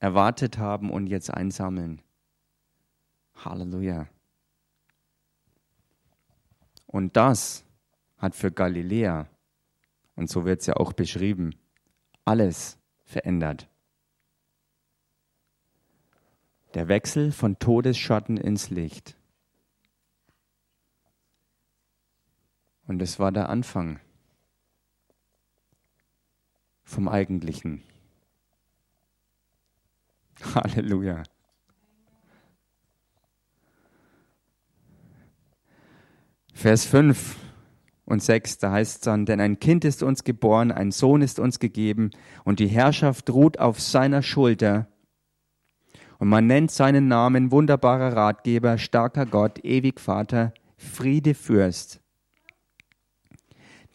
erwartet 0.00 0.58
haben 0.58 0.90
und 0.90 1.06
jetzt 1.06 1.30
einsammeln. 1.32 2.02
Halleluja. 3.36 4.08
Und 6.86 7.16
das 7.16 7.64
hat 8.18 8.34
für 8.34 8.50
Galiläa, 8.50 9.28
und 10.16 10.28
so 10.28 10.44
wird 10.44 10.60
es 10.60 10.66
ja 10.66 10.74
auch 10.74 10.92
beschrieben, 10.92 11.54
alles 12.24 12.78
verändert. 13.04 13.68
Der 16.74 16.88
Wechsel 16.88 17.32
von 17.32 17.58
Todesschatten 17.58 18.36
ins 18.36 18.70
Licht. 18.70 19.16
Und 22.86 23.00
es 23.02 23.18
war 23.18 23.32
der 23.32 23.48
Anfang 23.48 24.00
vom 26.82 27.08
Eigentlichen. 27.08 27.84
Halleluja. 30.54 31.22
Vers 36.54 36.84
5 36.84 37.36
und 38.04 38.22
6, 38.22 38.58
da 38.58 38.72
heißt 38.72 38.96
es 38.96 39.00
dann, 39.00 39.24
denn 39.24 39.40
ein 39.40 39.60
Kind 39.60 39.84
ist 39.84 40.02
uns 40.02 40.24
geboren, 40.24 40.72
ein 40.72 40.90
Sohn 40.90 41.22
ist 41.22 41.38
uns 41.38 41.58
gegeben 41.58 42.10
und 42.44 42.58
die 42.58 42.66
Herrschaft 42.66 43.30
ruht 43.30 43.58
auf 43.58 43.80
seiner 43.80 44.22
Schulter. 44.22 44.88
Und 46.18 46.28
man 46.28 46.46
nennt 46.46 46.70
seinen 46.70 47.08
Namen 47.08 47.50
wunderbarer 47.50 48.14
Ratgeber, 48.14 48.76
starker 48.76 49.24
Gott, 49.24 49.64
ewig 49.64 50.00
Vater, 50.00 50.52
Friede 50.76 51.34
Fürst. 51.34 52.00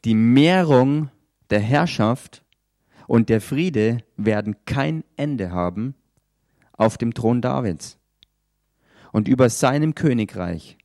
Die 0.05 0.15
Mehrung 0.15 1.11
der 1.51 1.59
Herrschaft 1.59 2.43
und 3.05 3.29
der 3.29 3.41
Friede 3.41 3.99
werden 4.17 4.55
kein 4.65 5.03
Ende 5.17 5.51
haben 5.51 5.93
auf 6.77 6.97
dem 6.97 7.13
Thron 7.13 7.41
Davids 7.41 7.97
und 9.11 9.27
über 9.27 9.49
seinem 9.49 9.95
Königreich, 9.95 10.77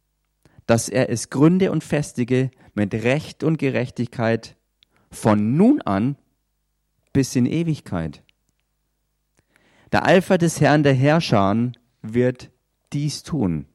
dass 0.66 0.88
er 0.88 1.10
es 1.10 1.30
gründe 1.30 1.72
und 1.72 1.82
festige 1.82 2.50
mit 2.74 2.94
Recht 2.94 3.42
und 3.42 3.58
Gerechtigkeit 3.58 4.56
von 5.10 5.56
nun 5.56 5.82
an 5.82 6.16
bis 7.12 7.34
in 7.34 7.46
Ewigkeit. 7.46 8.22
Der 9.92 10.06
Eifer 10.06 10.38
des 10.38 10.60
Herrn 10.60 10.84
der 10.84 10.94
Herrscher 10.94 11.72
wird 12.02 12.50
dies 12.92 13.24
tun. 13.24 13.66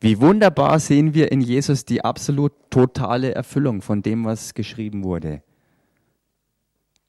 Wie 0.00 0.20
wunderbar 0.20 0.80
sehen 0.80 1.14
wir 1.14 1.30
in 1.30 1.40
Jesus 1.40 1.84
die 1.84 2.04
absolut 2.04 2.52
totale 2.70 3.36
Erfüllung 3.36 3.82
von 3.82 4.02
dem, 4.02 4.24
was 4.24 4.52
geschrieben 4.54 5.04
wurde. 5.04 5.44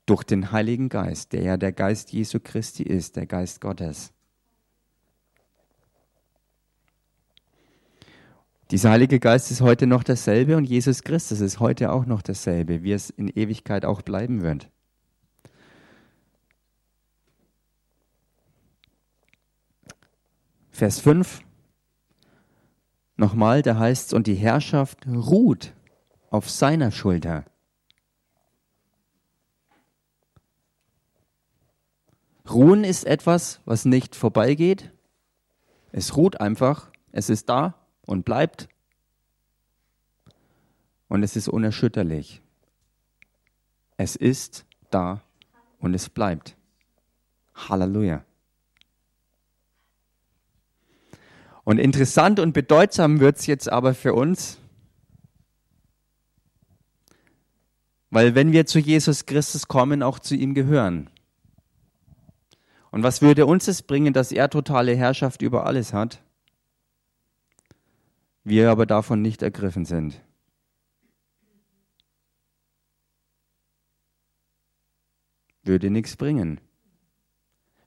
Durch 0.06 0.24
den 0.24 0.52
Heiligen 0.52 0.90
Geist, 0.90 1.34
der 1.34 1.44
ja 1.44 1.58
der 1.58 1.72
Geist 1.72 2.12
Jesu 2.12 2.40
Christi 2.44 2.84
ist, 2.84 3.16
der 3.16 3.26
Geist 3.26 3.62
Gottes. 3.62 4.14
Dieser 8.72 8.90
Heilige 8.90 9.20
Geist 9.20 9.52
ist 9.52 9.62
heute 9.62 9.86
noch 9.86 10.04
dasselbe 10.04 10.58
und 10.58 10.66
Jesus 10.66 11.04
Christus 11.04 11.42
ist 11.42 11.60
heute 11.60 11.92
auch 11.92 12.06
noch 12.06 12.22
dasselbe, 12.22 12.82
wie 12.82 12.92
es 12.92 13.10
in 13.12 13.28
Ewigkeit 13.30 13.86
auch 13.86 14.02
bleiben 14.02 14.42
wird. 14.42 14.70
Vers 20.72 21.00
5. 21.00 21.42
Nochmal, 23.16 23.62
da 23.62 23.78
heißt 23.78 24.08
es, 24.08 24.14
und 24.14 24.26
die 24.26 24.34
Herrschaft 24.34 25.06
ruht 25.08 25.74
auf 26.32 26.50
seiner 26.50 26.90
Schulter. 26.90 27.46
Ruhen 32.50 32.84
ist 32.84 33.06
etwas, 33.06 33.62
was 33.66 33.86
nicht 33.86 34.16
vorbeigeht. 34.16 34.92
Es 35.92 36.18
ruht 36.18 36.42
einfach, 36.42 36.92
es 37.12 37.30
ist 37.30 37.50
da 37.50 37.76
und 38.06 38.26
bleibt. 38.26 38.68
Und 41.08 41.24
es 41.24 41.36
ist 41.36 41.48
unerschütterlich. 41.48 42.42
Es 43.98 44.16
ist 44.16 44.66
da 44.90 45.22
und 45.80 45.94
es 45.94 46.10
bleibt. 46.10 46.58
Halleluja. 47.56 48.26
Und 51.64 51.78
interessant 51.78 52.40
und 52.40 52.54
bedeutsam 52.54 53.20
wird 53.20 53.38
es 53.38 53.46
jetzt 53.46 53.72
aber 53.72 53.94
für 53.94 54.14
uns, 54.14 54.58
weil 58.10 58.36
wenn 58.36 58.52
wir 58.52 58.66
zu 58.66 58.80
Jesus 58.80 59.26
Christus 59.26 59.68
kommen, 59.68 60.04
auch 60.04 60.20
zu 60.20 60.36
ihm 60.36 60.54
gehören. 60.54 61.10
Und 62.94 63.04
was 63.04 63.22
würde 63.22 63.46
uns 63.46 63.68
es 63.68 63.82
bringen, 63.82 64.14
dass 64.14 64.32
er 64.32 64.50
totale 64.50 64.96
Herrschaft 64.96 65.42
über 65.42 65.66
alles 65.66 65.92
hat? 65.92 66.24
wir 68.44 68.70
aber 68.70 68.86
davon 68.86 69.22
nicht 69.22 69.42
ergriffen 69.42 69.86
sind. 69.86 70.22
Würde 75.64 75.90
nichts 75.90 76.18
bringen. 76.18 76.60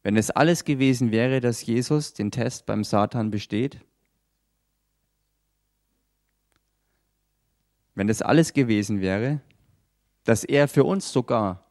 Wenn 0.02 0.16
es 0.16 0.30
alles 0.30 0.64
gewesen 0.64 1.10
wäre, 1.10 1.40
dass 1.40 1.66
Jesus 1.66 2.14
den 2.14 2.30
Test 2.30 2.64
beim 2.64 2.84
Satan 2.84 3.30
besteht, 3.30 3.80
wenn 7.94 8.08
es 8.08 8.22
alles 8.22 8.52
gewesen 8.52 9.00
wäre, 9.00 9.40
dass 10.24 10.44
er 10.44 10.68
für 10.68 10.84
uns 10.84 11.12
sogar 11.12 11.65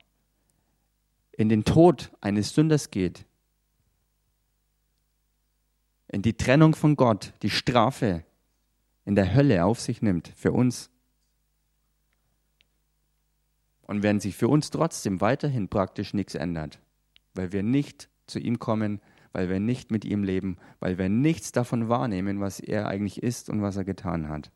in 1.37 1.49
den 1.49 1.65
Tod 1.65 2.11
eines 2.21 2.53
Sünders 2.53 2.91
geht, 2.91 3.25
in 6.07 6.21
die 6.21 6.37
Trennung 6.37 6.75
von 6.75 6.95
Gott, 6.95 7.33
die 7.41 7.49
Strafe, 7.49 8.23
in 9.03 9.15
der 9.15 9.33
Hölle 9.33 9.65
auf 9.65 9.79
sich 9.79 10.01
nimmt 10.01 10.29
für 10.35 10.51
uns. 10.51 10.89
Und 13.81 14.01
wenn 14.01 14.19
sich 14.19 14.35
für 14.35 14.47
uns 14.47 14.71
trotzdem 14.71 15.21
weiterhin 15.21 15.67
praktisch 15.67 16.13
nichts 16.13 16.35
ändert, 16.35 16.79
weil 17.33 17.51
wir 17.51 17.63
nicht 17.63 18.09
zu 18.25 18.39
ihm 18.39 18.57
kommen, 18.57 19.01
weil 19.31 19.49
wir 19.49 19.59
nicht 19.59 19.91
mit 19.91 20.05
ihm 20.05 20.23
leben, 20.23 20.57
weil 20.79 20.97
wir 20.97 21.09
nichts 21.09 21.51
davon 21.51 21.89
wahrnehmen, 21.89 22.39
was 22.39 22.59
er 22.59 22.87
eigentlich 22.87 23.21
ist 23.21 23.49
und 23.49 23.61
was 23.61 23.75
er 23.75 23.83
getan 23.83 24.29
hat. 24.29 24.51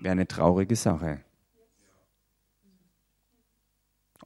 Wäre 0.00 0.12
eine 0.12 0.26
traurige 0.26 0.76
Sache. 0.76 1.20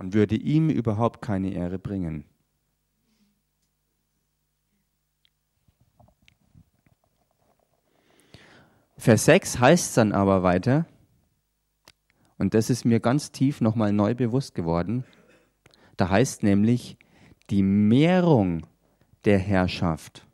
Und 0.00 0.14
würde 0.14 0.34
ihm 0.34 0.70
überhaupt 0.70 1.20
keine 1.20 1.52
Ehre 1.52 1.78
bringen. 1.78 2.24
Vers 8.96 9.26
6 9.26 9.58
heißt 9.58 9.88
es 9.88 9.94
dann 9.94 10.12
aber 10.12 10.42
weiter, 10.42 10.86
und 12.38 12.54
das 12.54 12.70
ist 12.70 12.86
mir 12.86 12.98
ganz 12.98 13.30
tief 13.30 13.60
nochmal 13.60 13.92
neu 13.92 14.14
bewusst 14.14 14.54
geworden, 14.54 15.04
da 15.98 16.08
heißt 16.08 16.44
nämlich 16.44 16.96
die 17.50 17.62
Mehrung 17.62 18.66
der 19.26 19.38
Herrschaft 19.38 20.26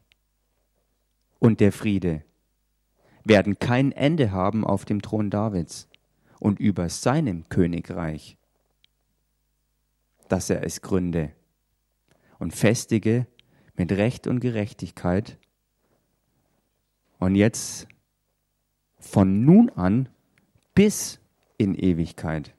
und 1.40 1.58
der 1.58 1.72
Friede 1.72 2.22
werden 3.24 3.58
kein 3.58 3.90
Ende 3.90 4.30
haben 4.30 4.64
auf 4.64 4.84
dem 4.84 5.02
Thron 5.02 5.28
Davids 5.28 5.88
und 6.38 6.60
über 6.60 6.88
seinem 6.88 7.48
Königreich, 7.48 8.38
dass 10.28 10.50
er 10.50 10.64
es 10.64 10.82
gründe 10.82 11.32
und 12.38 12.54
festige 12.54 13.26
mit 13.76 13.92
Recht 13.92 14.26
und 14.26 14.40
Gerechtigkeit. 14.40 15.38
Und 17.18 17.34
jetzt 17.34 17.86
von 18.98 19.44
nun 19.44 19.70
an 19.70 20.08
bis 20.74 21.20
in 21.58 21.74
Ewigkeit. 21.74 22.54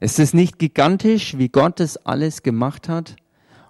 Es 0.00 0.18
ist 0.18 0.34
nicht 0.34 0.58
gigantisch, 0.58 1.38
wie 1.38 1.48
Gott 1.48 1.80
es 1.80 1.96
alles 1.96 2.42
gemacht 2.42 2.88
hat 2.88 3.16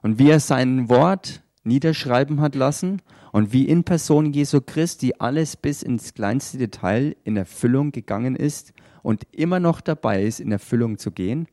und 0.03 0.19
wie 0.19 0.31
er 0.31 0.41
sein 0.41 0.89
Wort 0.89 1.43
niederschreiben 1.63 2.41
hat 2.41 2.55
lassen 2.55 3.03
und 3.33 3.53
wie 3.53 3.69
in 3.69 3.85
Person 3.85 4.33
Jesu 4.33 4.61
Christi 4.61 5.15
alles 5.19 5.57
bis 5.57 5.83
ins 5.83 6.15
kleinste 6.15 6.59
Detail 6.59 7.17
in 7.25 7.37
Erfüllung 7.37 7.93
gegangen 7.93 8.37
ist 8.37 8.73
und 9.05 9.27
immer 9.33 9.61
noch 9.61 9.83
dabei 9.83 10.25
ist, 10.25 10.41
in 10.41 10.51
Erfüllung 10.51 10.97
zu 10.97 11.11
gehen? 11.11 11.47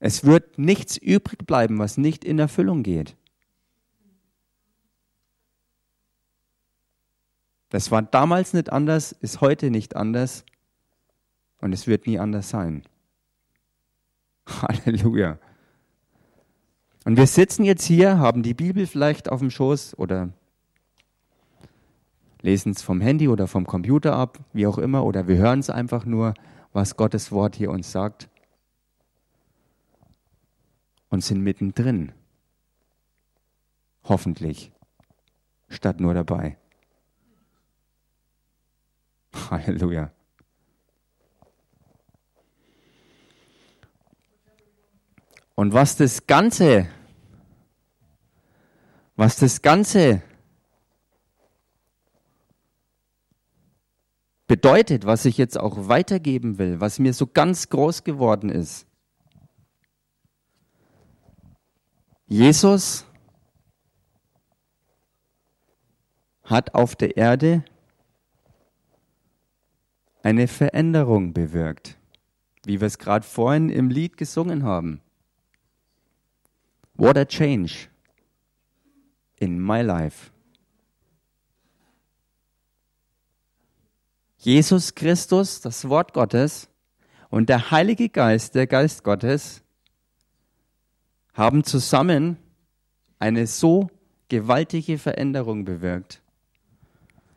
Es 0.00 0.24
wird 0.24 0.58
nichts 0.58 0.96
übrig 0.96 1.46
bleiben, 1.46 1.78
was 1.78 1.98
nicht 1.98 2.24
in 2.24 2.38
Erfüllung 2.38 2.82
geht. 2.82 3.16
Das 7.68 7.90
war 7.90 8.00
damals 8.00 8.54
nicht 8.54 8.72
anders, 8.72 9.12
ist 9.12 9.42
heute 9.42 9.70
nicht 9.70 9.94
anders 9.94 10.46
und 11.60 11.74
es 11.74 11.86
wird 11.86 12.06
nie 12.06 12.18
anders 12.18 12.48
sein. 12.48 12.82
Halleluja. 14.48 15.38
Und 17.04 17.18
wir 17.18 17.26
sitzen 17.26 17.64
jetzt 17.64 17.84
hier, 17.84 18.18
haben 18.18 18.42
die 18.42 18.54
Bibel 18.54 18.86
vielleicht 18.86 19.28
auf 19.28 19.40
dem 19.40 19.50
Schoß 19.50 19.98
oder 19.98 20.32
lesen 22.40 22.72
es 22.72 22.82
vom 22.82 23.00
Handy 23.00 23.28
oder 23.28 23.46
vom 23.46 23.66
Computer 23.66 24.14
ab, 24.14 24.38
wie 24.52 24.66
auch 24.66 24.78
immer, 24.78 25.04
oder 25.04 25.26
wir 25.28 25.36
hören 25.36 25.60
es 25.60 25.70
einfach 25.70 26.04
nur, 26.04 26.34
was 26.72 26.96
Gottes 26.96 27.32
Wort 27.32 27.56
hier 27.56 27.70
uns 27.70 27.90
sagt 27.90 28.28
und 31.08 31.24
sind 31.24 31.42
mittendrin. 31.42 32.12
Hoffentlich. 34.04 34.72
Statt 35.68 36.00
nur 36.00 36.14
dabei. 36.14 36.56
Halleluja. 39.50 40.10
Und 45.54 45.72
was 45.72 45.96
das 45.96 46.26
Ganze, 46.26 46.86
was 49.16 49.36
das 49.36 49.60
Ganze 49.60 50.22
bedeutet, 54.48 55.06
was 55.06 55.24
ich 55.26 55.38
jetzt 55.38 55.60
auch 55.60 55.88
weitergeben 55.88 56.58
will, 56.58 56.80
was 56.80 56.98
mir 56.98 57.12
so 57.12 57.26
ganz 57.26 57.68
groß 57.68 58.02
geworden 58.02 58.48
ist. 58.48 58.86
Jesus 62.26 63.04
hat 66.42 66.74
auf 66.74 66.96
der 66.96 67.16
Erde 67.16 67.64
eine 70.22 70.48
Veränderung 70.48 71.32
bewirkt, 71.32 71.98
wie 72.64 72.80
wir 72.80 72.86
es 72.86 72.98
gerade 72.98 73.24
vorhin 73.24 73.68
im 73.68 73.90
Lied 73.90 74.16
gesungen 74.16 74.64
haben. 74.64 75.00
What 76.94 77.16
a 77.16 77.24
change 77.24 77.88
in 79.36 79.60
my 79.60 79.82
life. 79.82 80.30
Jesus 84.48 84.94
Christus, 84.94 85.60
das 85.60 85.90
Wort 85.90 86.14
Gottes 86.14 86.70
und 87.28 87.50
der 87.50 87.70
Heilige 87.70 88.08
Geist, 88.08 88.54
der 88.54 88.66
Geist 88.66 89.04
Gottes, 89.04 89.62
haben 91.34 91.64
zusammen 91.64 92.38
eine 93.18 93.46
so 93.46 93.90
gewaltige 94.30 94.96
Veränderung 94.96 95.66
bewirkt, 95.66 96.22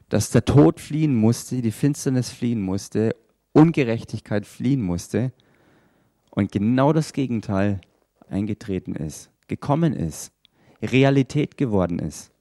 dass 0.08 0.30
der 0.30 0.46
Tod 0.46 0.80
fliehen 0.80 1.14
musste, 1.14 1.62
die 1.62 1.72
Finsternis 1.72 2.30
fliehen 2.30 2.62
musste, 2.62 3.14
Ungerechtigkeit 3.52 4.46
fliehen 4.46 4.82
musste 4.82 5.34
und 6.30 6.54
genau 6.54 6.94
das 6.94 7.12
Gegenteil 7.12 7.82
eingetreten 8.30 8.96
ist, 8.96 9.30
gekommen 9.50 9.92
ist, 9.92 10.32
Realität 10.82 11.58
geworden 11.58 12.00
ist. 12.00 12.32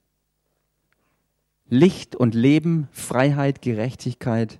Licht 1.73 2.17
und 2.17 2.35
Leben, 2.35 2.89
Freiheit, 2.91 3.61
Gerechtigkeit. 3.61 4.59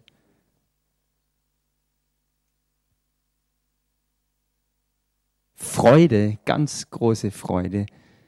Freude, 5.55 6.39
ganz 6.45 6.89
große 6.89 7.31
Freude, 7.31 7.85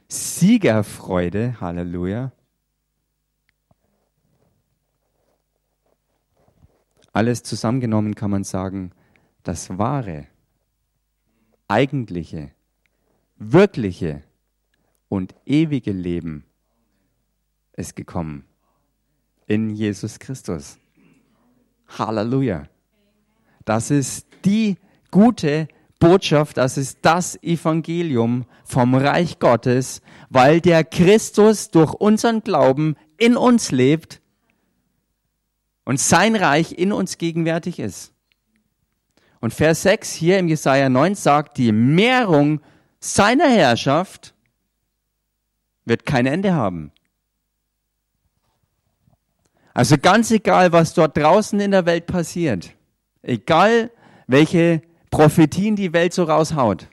Siegerfreude, 0.10 1.62
Halleluja. 1.62 2.34
Alles 7.14 7.42
zusammengenommen 7.44 8.16
kann 8.16 8.32
man 8.32 8.44
sagen, 8.44 8.92
das 9.44 9.78
wahre, 9.78 10.28
eigentliche, 11.70 12.52
wirkliche 13.38 14.24
und 15.08 15.34
ewige 15.46 15.94
Leben 15.94 16.44
ist 17.78 17.96
gekommen 17.96 18.44
in 19.54 19.70
Jesus 19.76 20.20
Christus. 20.20 20.78
Halleluja. 21.88 22.68
Das 23.66 23.92
ist 23.92 24.26
die 24.46 24.78
gute 25.12 25.68
Botschaft, 26.00 26.58
das 26.58 26.78
ist 26.78 26.98
das 27.04 27.42
Evangelium 27.44 28.46
vom 28.66 28.96
Reich 28.96 29.40
Gottes, 29.40 30.02
weil 30.30 30.60
der 30.60 30.84
Christus 30.84 31.70
durch 31.70 31.94
unseren 31.94 32.42
Glauben 32.42 32.96
in 33.18 33.38
uns 33.38 33.72
lebt 33.72 34.22
und 35.86 36.00
sein 36.00 36.36
Reich 36.36 36.74
in 36.74 36.92
uns 36.92 37.18
gegenwärtig 37.18 37.80
ist. 37.80 38.12
Und 39.40 39.54
Vers 39.54 39.84
6 39.84 40.14
hier 40.14 40.40
im 40.40 40.48
Jesaja 40.48 40.90
9 40.90 41.16
sagt, 41.16 41.58
die 41.58 41.72
Mehrung 41.72 42.60
seiner 43.00 43.50
Herrschaft 43.50 44.34
wird 45.86 46.06
kein 46.06 46.26
Ende 46.26 46.54
haben. 46.54 46.92
Also 49.74 49.98
ganz 49.98 50.30
egal, 50.32 50.72
was 50.72 50.94
dort 50.94 51.18
draußen 51.18 51.60
in 51.60 51.72
der 51.72 51.86
Welt 51.86 52.06
passiert, 52.06 52.76
egal 53.22 53.92
welche 54.28 54.82
Prophetien 55.10 55.76
die 55.76 55.94
Welt 55.94 56.14
so 56.14 56.24
raushaut, 56.24 56.88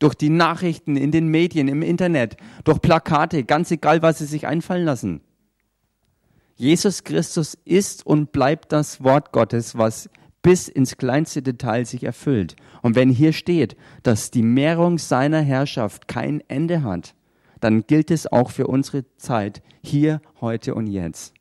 durch 0.00 0.14
die 0.14 0.30
Nachrichten, 0.30 0.96
in 0.96 1.12
den 1.12 1.28
Medien, 1.28 1.68
im 1.68 1.82
Internet, 1.82 2.36
durch 2.64 2.80
Plakate, 2.80 3.44
ganz 3.44 3.70
egal, 3.70 4.02
was 4.02 4.18
sie 4.18 4.26
sich 4.26 4.46
einfallen 4.46 4.84
lassen. 4.84 5.20
Jesus 6.56 7.04
Christus 7.04 7.56
ist 7.64 8.06
und 8.06 8.32
bleibt 8.32 8.72
das 8.72 9.02
Wort 9.02 9.32
Gottes, 9.32 9.76
was 9.76 10.08
bis 10.42 10.68
ins 10.68 10.96
kleinste 10.98 11.42
Detail 11.42 11.86
sich 11.86 12.04
erfüllt. 12.04 12.54
Und 12.82 12.96
wenn 12.96 13.08
hier 13.08 13.32
steht, 13.32 13.76
dass 14.02 14.30
die 14.30 14.42
Mehrung 14.42 14.98
seiner 14.98 15.40
Herrschaft 15.40 16.06
kein 16.06 16.42
Ende 16.48 16.82
hat, 16.82 17.14
dann 17.60 17.86
gilt 17.86 18.10
es 18.10 18.30
auch 18.30 18.50
für 18.50 18.66
unsere 18.66 19.04
Zeit, 19.16 19.62
hier, 19.82 20.20
heute 20.40 20.74
und 20.74 20.86
jetzt. 20.86 21.34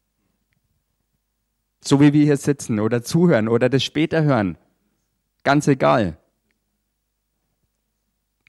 So 1.83 1.99
wie 1.99 2.13
wir 2.13 2.23
hier 2.23 2.37
sitzen 2.37 2.79
oder 2.79 3.03
zuhören 3.03 3.49
oder 3.49 3.67
das 3.67 3.83
später 3.83 4.23
hören. 4.23 4.57
Ganz 5.43 5.67
egal. 5.67 6.17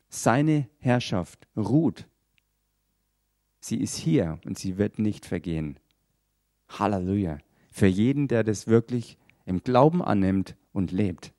Seine 0.09 0.69
Herrschaft 0.79 1.49
ruht. 1.57 2.07
Sie 3.59 3.81
ist 3.81 3.97
hier 3.97 4.39
und 4.45 4.57
sie 4.57 4.79
wird 4.79 5.01
nicht 5.01 5.27
vergehen. 5.27 5.81
Halleluja. 6.69 7.39
Für 7.73 7.89
jeden, 7.89 8.29
der 8.29 8.45
das 8.45 8.69
wirklich 8.69 9.19
im 9.47 9.65
Glauben 9.65 10.01
annimmt 10.01 10.55
und 10.73 10.93
lebt, 10.93 11.33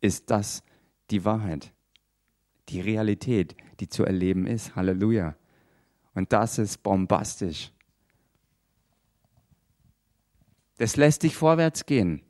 ist 0.00 0.30
das 0.30 0.62
die 1.10 1.24
Wahrheit, 1.24 1.72
die 2.68 2.80
Realität, 2.80 3.56
die 3.80 3.88
zu 3.88 4.04
erleben 4.04 4.46
ist. 4.46 4.76
Halleluja. 4.76 5.34
Und 6.14 6.32
das 6.32 6.58
ist 6.58 6.84
bombastisch. 6.84 7.72
Das 10.80 10.96
lässt 10.96 11.24
dich 11.24 11.36
vorwärts 11.36 11.84
gehen. 11.84 12.22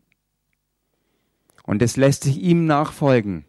Und 1.62 1.82
es 1.82 1.96
lässt 1.96 2.24
dich 2.24 2.36
ihm 2.38 2.66
nachfolgen. 2.66 3.44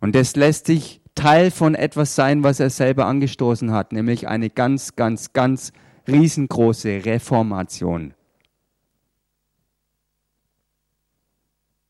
Und 0.00 0.16
es 0.16 0.36
lässt 0.36 0.68
dich 0.68 1.02
Teil 1.14 1.50
von 1.50 1.74
etwas 1.74 2.14
sein, 2.14 2.42
was 2.44 2.60
er 2.60 2.70
selber 2.70 3.04
angestoßen 3.04 3.72
hat, 3.72 3.92
nämlich 3.92 4.26
eine 4.26 4.48
ganz, 4.48 4.96
ganz, 4.96 5.34
ganz 5.34 5.74
riesengroße 6.08 7.04
Reformation. 7.04 8.14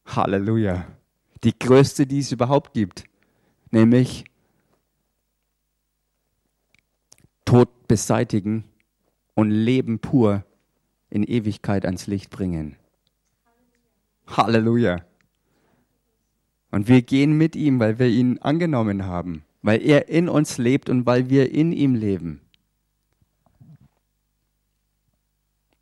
Halleluja. 0.07 0.85
Die 1.45 1.57
größte, 1.57 2.09
die 2.09 2.19
es 2.19 2.33
überhaupt 2.33 2.75
gibt, 2.75 3.05
nämlich 3.71 4.25
Tod 7.45 7.87
beseitigen 7.87 8.65
und 9.35 9.53
Leben 9.53 10.01
pur 10.01 10.45
in 11.11 11.25
Ewigkeit 11.25 11.85
ans 11.85 12.07
Licht 12.07 12.31
bringen. 12.31 12.77
Halleluja. 14.27 15.05
Und 16.71 16.89
wir 16.89 17.03
gehen 17.03 17.37
mit 17.37 17.57
ihm, 17.57 17.81
weil 17.81 17.99
wir 17.99 18.07
ihn 18.07 18.39
angenommen 18.39 19.05
haben, 19.05 19.45
weil 19.63 19.83
er 19.83 20.09
in 20.09 20.29
uns 20.29 20.57
lebt 20.57 20.89
und 20.89 21.05
weil 21.05 21.29
wir 21.29 21.53
in 21.53 21.73
ihm 21.73 21.95
leben. 21.95 22.41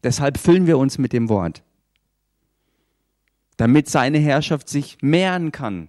Deshalb 0.02 0.38
füllen 0.38 0.66
wir 0.66 0.78
uns 0.78 0.96
mit 0.96 1.12
dem 1.12 1.28
Wort, 1.28 1.62
damit 3.56 3.88
seine 3.88 4.18
Herrschaft 4.18 4.68
sich 4.68 4.98
mehren 5.02 5.52
kann. 5.52 5.88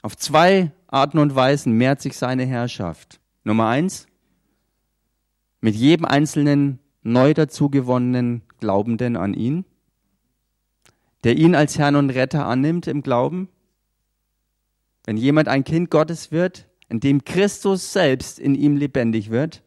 Auf 0.00 0.16
zwei 0.16 0.70
Arten 0.86 1.18
und 1.18 1.34
Weisen 1.34 1.74
mehrt 1.74 2.00
sich 2.00 2.16
seine 2.16 2.46
Herrschaft. 2.46 3.20
Nummer 3.44 3.68
eins, 3.68 4.06
mit 5.60 5.74
jedem 5.74 6.06
einzelnen 6.06 6.78
neu 7.02 7.34
dazugewonnenen 7.34 8.42
Glaubenden 8.58 9.16
an 9.16 9.34
ihn, 9.34 9.64
der 11.24 11.36
ihn 11.36 11.54
als 11.54 11.78
Herrn 11.78 11.96
und 11.96 12.10
Retter 12.10 12.46
annimmt 12.46 12.86
im 12.86 13.02
Glauben. 13.02 13.48
Wenn 15.04 15.16
jemand 15.16 15.48
ein 15.48 15.64
Kind 15.64 15.90
Gottes 15.90 16.30
wird, 16.30 16.66
in 16.88 17.00
dem 17.00 17.24
Christus 17.24 17.92
selbst 17.92 18.38
in 18.38 18.54
ihm 18.54 18.76
lebendig 18.76 19.30
wird, 19.30 19.62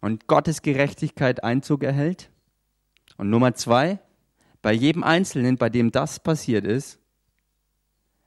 und 0.00 0.26
Gottes 0.26 0.62
Gerechtigkeit 0.62 1.44
Einzug 1.44 1.82
erhält. 1.82 2.30
Und 3.16 3.30
Nummer 3.30 3.54
zwei, 3.54 4.00
bei 4.62 4.72
jedem 4.72 5.04
Einzelnen, 5.04 5.56
bei 5.56 5.68
dem 5.68 5.90
das 5.90 6.20
passiert 6.20 6.64
ist, 6.64 6.98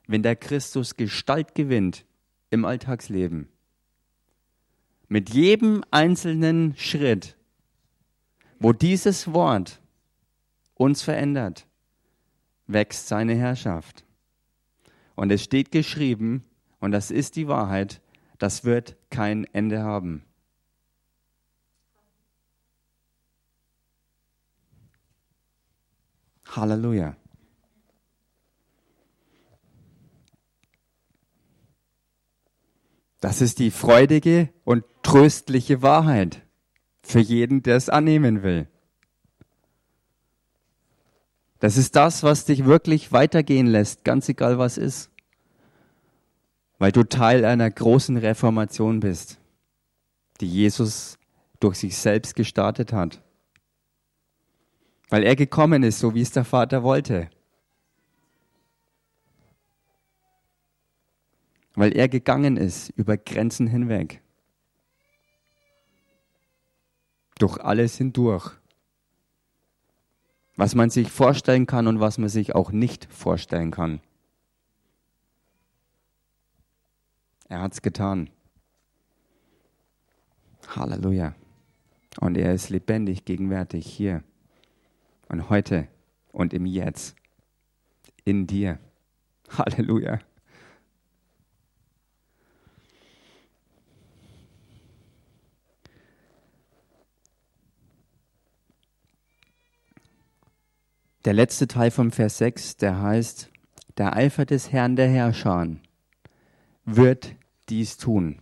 wenn 0.07 0.23
der 0.23 0.35
Christus 0.35 0.95
Gestalt 0.95 1.55
gewinnt 1.55 2.05
im 2.49 2.65
Alltagsleben. 2.65 3.49
Mit 5.13 5.29
jedem 5.29 5.83
einzelnen 5.91 6.75
Schritt, 6.75 7.37
wo 8.57 8.73
dieses 8.73 9.31
Wort 9.31 9.79
uns 10.73 11.03
verändert, 11.03 11.67
wächst 12.65 13.09
seine 13.09 13.35
Herrschaft. 13.35 14.05
Und 15.13 15.31
es 15.31 15.43
steht 15.43 15.71
geschrieben, 15.71 16.43
und 16.79 16.93
das 16.93 17.11
ist 17.11 17.35
die 17.35 17.47
Wahrheit, 17.47 18.01
das 18.39 18.65
wird 18.65 18.97
kein 19.11 19.45
Ende 19.53 19.83
haben. 19.83 20.23
Halleluja. 26.47 27.15
Das 33.23 33.39
ist 33.39 33.59
die 33.59 33.71
freudige 33.71 34.49
und 34.65 34.83
tröstliche 35.13 35.83
Wahrheit 35.83 36.41
für 37.03 37.19
jeden, 37.19 37.61
der 37.61 37.75
es 37.75 37.87
annehmen 37.87 38.41
will. 38.41 38.67
Das 41.59 41.77
ist 41.77 41.95
das, 41.95 42.23
was 42.23 42.45
dich 42.45 42.65
wirklich 42.65 43.11
weitergehen 43.11 43.67
lässt, 43.67 44.03
ganz 44.03 44.27
egal 44.27 44.57
was 44.57 44.77
ist. 44.77 45.11
weil 46.79 46.91
du 46.91 47.03
Teil 47.03 47.45
einer 47.45 47.69
großen 47.69 48.17
Reformation 48.17 48.99
bist, 48.99 49.39
die 50.41 50.47
Jesus 50.47 51.17
durch 51.61 51.77
sich 51.77 51.95
selbst 51.95 52.35
gestartet 52.35 52.91
hat. 52.91 53.21
Weil 55.07 55.23
er 55.23 55.37
gekommen 55.37 55.83
ist, 55.83 55.99
so 55.99 56.13
wie 56.13 56.21
es 56.21 56.31
der 56.31 56.43
Vater 56.43 56.83
wollte. 56.83 57.29
Weil 61.75 61.95
er 61.95 62.09
gegangen 62.09 62.57
ist 62.57 62.89
über 62.97 63.15
Grenzen 63.15 63.67
hinweg. 63.67 64.22
Durch 67.39 67.57
alles 67.59 67.97
hindurch. 67.97 68.51
Was 70.55 70.75
man 70.75 70.89
sich 70.89 71.11
vorstellen 71.11 71.65
kann 71.65 71.87
und 71.87 71.99
was 71.99 72.17
man 72.17 72.29
sich 72.29 72.53
auch 72.53 72.71
nicht 72.71 73.05
vorstellen 73.11 73.71
kann. 73.71 74.01
Er 77.49 77.61
hat 77.61 77.73
es 77.73 77.81
getan. 77.81 78.29
Halleluja. 80.67 81.35
Und 82.19 82.37
er 82.37 82.53
ist 82.53 82.69
lebendig, 82.69 83.25
gegenwärtig 83.25 83.85
hier 83.85 84.23
und 85.29 85.49
heute 85.49 85.87
und 86.31 86.53
im 86.53 86.65
Jetzt. 86.65 87.15
In 88.25 88.47
dir. 88.47 88.79
Halleluja. 89.49 90.19
Der 101.25 101.33
letzte 101.33 101.67
Teil 101.67 101.89
vom 101.89 102.11
Vers 102.11 102.37
6, 102.39 102.77
der 102.77 103.01
heißt, 103.01 103.49
der 103.97 104.15
Eifer 104.15 104.45
des 104.45 104.71
Herrn 104.73 104.97
der 104.97 105.07
Herrscher 105.07 105.77
wird 106.83 107.35
dies 107.69 107.97
tun. 107.97 108.41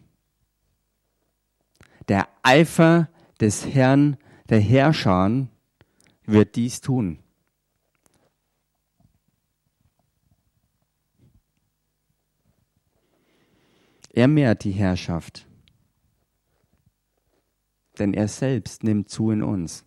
Der 2.07 2.27
Eifer 2.41 3.09
des 3.39 3.67
Herrn 3.67 4.17
der 4.49 4.59
Herrscher 4.59 5.47
wird 6.25 6.55
dies 6.55 6.81
tun. 6.81 7.19
Er 14.13 14.27
mehrt 14.27 14.63
die 14.63 14.71
Herrschaft, 14.71 15.47
denn 17.99 18.13
er 18.13 18.27
selbst 18.27 18.83
nimmt 18.83 19.07
zu 19.07 19.31
in 19.31 19.43
uns. 19.43 19.85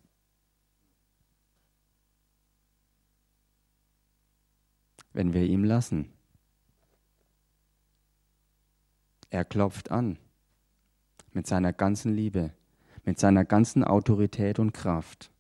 Wenn 5.15 5.33
wir 5.33 5.45
ihm 5.45 5.65
lassen. 5.65 6.13
Er 9.31 9.45
klopft 9.45 9.91
an 9.91 10.19
mit 11.33 11.47
seiner 11.47 11.73
ganzen 11.73 12.15
Liebe, 12.15 12.53
mit 13.05 13.19
seiner 13.19 13.45
ganzen 13.45 13.85
Autorität 13.85 14.59
und 14.59 14.73
Kraft. 14.73 15.31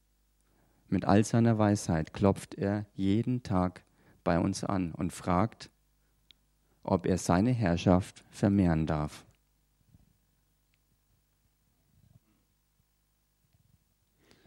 Mit 0.88 1.04
all 1.04 1.24
seiner 1.24 1.58
Weisheit 1.58 2.12
klopft 2.12 2.54
er 2.54 2.86
jeden 2.94 3.42
Tag 3.42 3.84
bei 4.22 4.38
uns 4.38 4.62
an 4.62 4.92
und 4.92 5.12
fragt, 5.12 5.70
ob 6.84 7.06
er 7.06 7.18
seine 7.18 7.50
Herrschaft 7.50 8.24
vermehren 8.30 8.86
darf. 8.86 9.24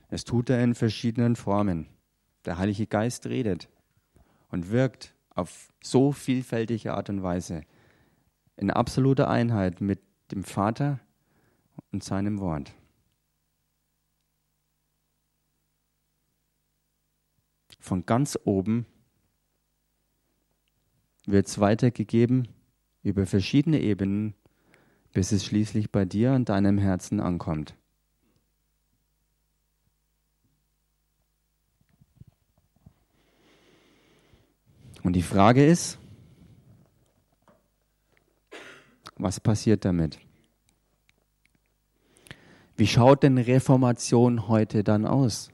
Es 0.09 0.23
tut 0.23 0.49
er 0.49 0.63
in 0.63 0.73
verschiedenen 0.73 1.35
Formen. 1.35 1.87
Der 2.45 2.57
Heilige 2.57 2.87
Geist 2.87 3.25
redet 3.25 3.67
und 4.49 4.71
wirkt 4.71 5.16
auf 5.38 5.71
so 5.84 6.12
vielfältige 6.12 6.93
Art 6.93 7.10
und 7.10 7.21
Weise, 7.21 7.62
in 8.56 8.71
absoluter 8.71 9.30
Einheit 9.30 9.82
mit 9.82 10.00
dem 10.32 10.43
Vater 10.43 11.00
und 11.91 12.04
seinem 12.04 12.39
Wort. 12.39 12.73
Von 17.80 18.06
ganz 18.06 18.38
oben 18.43 18.86
wird 21.26 21.47
es 21.47 21.60
weitergegeben 21.60 22.47
über 23.04 23.26
verschiedene 23.26 23.80
Ebenen, 23.80 24.34
bis 25.13 25.32
es 25.32 25.45
schließlich 25.45 25.91
bei 25.91 26.04
dir 26.04 26.34
und 26.34 26.50
deinem 26.50 26.78
Herzen 26.80 27.19
ankommt. 27.19 27.76
Und 35.07 35.13
die 35.13 35.21
Frage 35.21 35.65
ist, 35.65 35.99
Was 39.15 39.39
passiert 39.39 39.85
damit? 39.85 40.19
Wie 42.75 42.87
schaut 42.87 43.23
denn 43.23 43.37
Reformation 43.37 44.49
heute 44.49 44.83
dann 44.83 45.05
aus? 45.05 45.49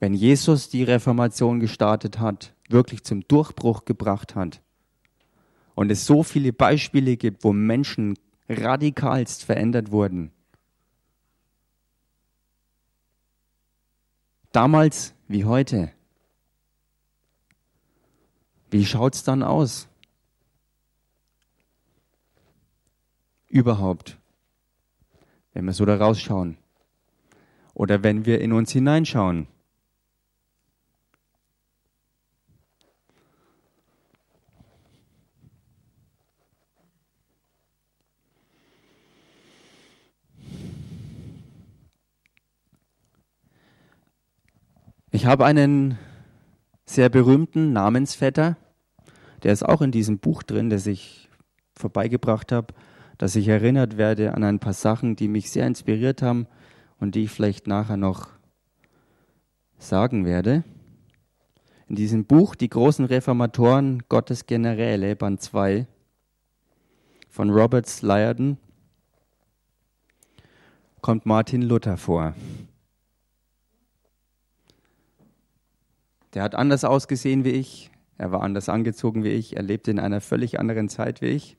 Wenn 0.00 0.14
Jesus 0.14 0.68
die 0.68 0.82
Reformation 0.82 1.60
gestartet 1.60 2.18
hat, 2.18 2.52
wirklich 2.68 3.04
zum 3.04 3.20
Durchbruch 3.28 3.84
gebracht 3.84 4.34
hat 4.34 4.60
und 5.76 5.92
es 5.92 6.06
so 6.06 6.24
viele 6.24 6.52
Beispiele 6.52 7.16
gibt, 7.16 7.44
wo 7.44 7.52
Menschen 7.52 8.18
radikalst 8.48 9.44
verändert 9.44 9.92
wurden, 9.92 10.32
damals 14.50 15.15
wie 15.28 15.44
heute, 15.44 15.92
wie 18.70 18.84
schaut 18.84 19.14
es 19.14 19.24
dann 19.24 19.42
aus? 19.42 19.88
Überhaupt, 23.48 24.18
wenn 25.52 25.64
wir 25.64 25.72
so 25.72 25.84
da 25.84 25.96
rausschauen 25.96 26.58
oder 27.74 28.02
wenn 28.02 28.26
wir 28.26 28.40
in 28.40 28.52
uns 28.52 28.72
hineinschauen. 28.72 29.48
Ich 45.26 45.28
habe 45.28 45.44
einen 45.44 45.98
sehr 46.84 47.08
berühmten 47.08 47.72
Namensvetter. 47.72 48.56
Der 49.42 49.52
ist 49.52 49.64
auch 49.64 49.82
in 49.82 49.90
diesem 49.90 50.20
Buch 50.20 50.44
drin, 50.44 50.70
das 50.70 50.86
ich 50.86 51.28
vorbeigebracht 51.74 52.52
habe, 52.52 52.72
dass 53.18 53.34
ich 53.34 53.48
erinnert 53.48 53.96
werde 53.96 54.34
an 54.34 54.44
ein 54.44 54.60
paar 54.60 54.72
Sachen, 54.72 55.16
die 55.16 55.26
mich 55.26 55.50
sehr 55.50 55.66
inspiriert 55.66 56.22
haben 56.22 56.46
und 57.00 57.16
die 57.16 57.24
ich 57.24 57.32
vielleicht 57.32 57.66
nachher 57.66 57.96
noch 57.96 58.28
sagen 59.78 60.24
werde. 60.24 60.62
In 61.88 61.96
diesem 61.96 62.24
Buch 62.24 62.54
Die 62.54 62.70
großen 62.70 63.04
Reformatoren 63.04 64.04
Gottes 64.08 64.46
Generäle, 64.46 65.16
Band 65.16 65.42
2 65.42 65.88
von 67.28 67.50
Robert 67.50 67.88
Slyerden, 67.88 68.58
kommt 71.00 71.26
Martin 71.26 71.62
Luther 71.62 71.96
vor. 71.96 72.32
Der 76.34 76.42
hat 76.42 76.54
anders 76.54 76.84
ausgesehen 76.84 77.44
wie 77.44 77.50
ich, 77.50 77.90
er 78.18 78.32
war 78.32 78.42
anders 78.42 78.68
angezogen 78.68 79.24
wie 79.24 79.30
ich, 79.30 79.56
er 79.56 79.62
lebte 79.62 79.90
in 79.90 79.98
einer 79.98 80.20
völlig 80.20 80.58
anderen 80.58 80.88
Zeit 80.88 81.20
wie 81.20 81.26
ich. 81.26 81.56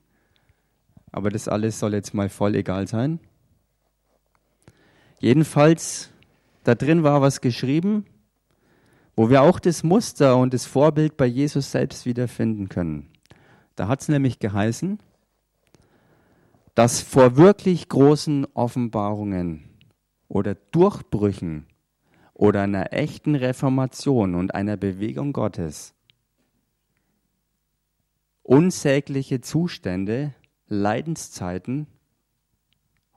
Aber 1.10 1.30
das 1.30 1.48
alles 1.48 1.78
soll 1.78 1.94
jetzt 1.94 2.14
mal 2.14 2.28
voll 2.28 2.54
egal 2.54 2.86
sein. 2.86 3.20
Jedenfalls, 5.20 6.10
da 6.64 6.74
drin 6.74 7.02
war 7.02 7.20
was 7.22 7.40
geschrieben, 7.40 8.04
wo 9.16 9.30
wir 9.30 9.42
auch 9.42 9.58
das 9.58 9.82
Muster 9.82 10.36
und 10.36 10.54
das 10.54 10.64
Vorbild 10.64 11.16
bei 11.16 11.26
Jesus 11.26 11.72
selbst 11.72 12.06
wiederfinden 12.06 12.68
können. 12.68 13.08
Da 13.74 13.88
hat 13.88 14.00
es 14.00 14.08
nämlich 14.08 14.38
geheißen, 14.38 14.98
dass 16.74 17.02
vor 17.02 17.36
wirklich 17.36 17.88
großen 17.88 18.46
Offenbarungen 18.54 19.64
oder 20.28 20.54
Durchbrüchen 20.54 21.66
oder 22.38 22.62
einer 22.62 22.94
echten 22.94 23.34
Reformation 23.34 24.34
und 24.34 24.54
einer 24.54 24.78
Bewegung 24.78 25.34
Gottes 25.34 25.94
unsägliche 28.48 29.42
Zustände, 29.42 30.34
Leidenszeiten 30.68 31.86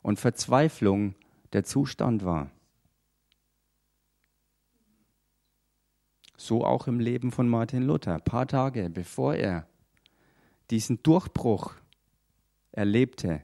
und 0.01 0.19
Verzweiflung 0.19 1.15
der 1.53 1.63
Zustand 1.63 2.25
war. 2.25 2.51
So 6.35 6.65
auch 6.65 6.87
im 6.87 6.99
Leben 6.99 7.31
von 7.31 7.47
Martin 7.47 7.83
Luther. 7.83 8.15
Ein 8.15 8.25
paar 8.25 8.45
Tage 8.45 8.89
bevor 8.89 9.35
er 9.35 9.67
diesen 10.69 11.01
Durchbruch 11.01 11.75
erlebte, 12.73 13.41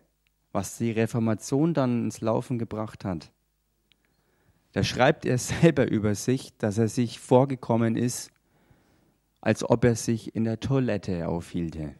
was 0.51 0.77
die 0.77 0.91
Reformation 0.91 1.73
dann 1.73 2.05
ins 2.05 2.19
Laufen 2.19 2.59
gebracht 2.59 3.05
hat, 3.05 3.31
da 4.77 4.83
schreibt 4.83 5.25
er 5.25 5.37
selber 5.39 5.89
über 5.89 6.13
sich, 6.13 6.55
dass 6.59 6.77
er 6.77 6.87
sich 6.87 7.19
vorgekommen 7.19 7.95
ist, 7.95 8.29
als 9.41 9.67
ob 9.67 9.83
er 9.83 9.95
sich 9.95 10.35
in 10.35 10.43
der 10.43 10.59
Toilette 10.59 11.27
aufhielte. 11.27 11.95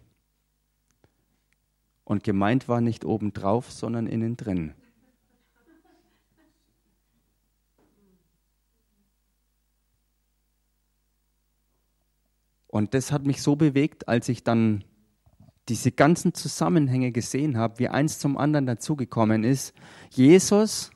Und 2.04 2.24
gemeint 2.24 2.70
war 2.70 2.80
nicht 2.80 3.04
obendrauf, 3.04 3.72
sondern 3.72 4.06
innen 4.06 4.38
drin. 4.38 4.76
Und 12.68 12.94
das 12.94 13.12
hat 13.12 13.26
mich 13.26 13.42
so 13.42 13.56
bewegt, 13.56 14.08
als 14.08 14.30
ich 14.30 14.44
dann 14.44 14.84
diese 15.68 15.92
ganzen 15.92 16.36
Zusammenhänge 16.36 17.12
gesehen 17.12 17.58
habe, 17.58 17.80
wie 17.80 17.90
eins 17.90 18.20
zum 18.20 18.38
anderen 18.38 18.68
dazugekommen 18.68 19.44
ist. 19.44 19.74
Jesus, 20.12 20.92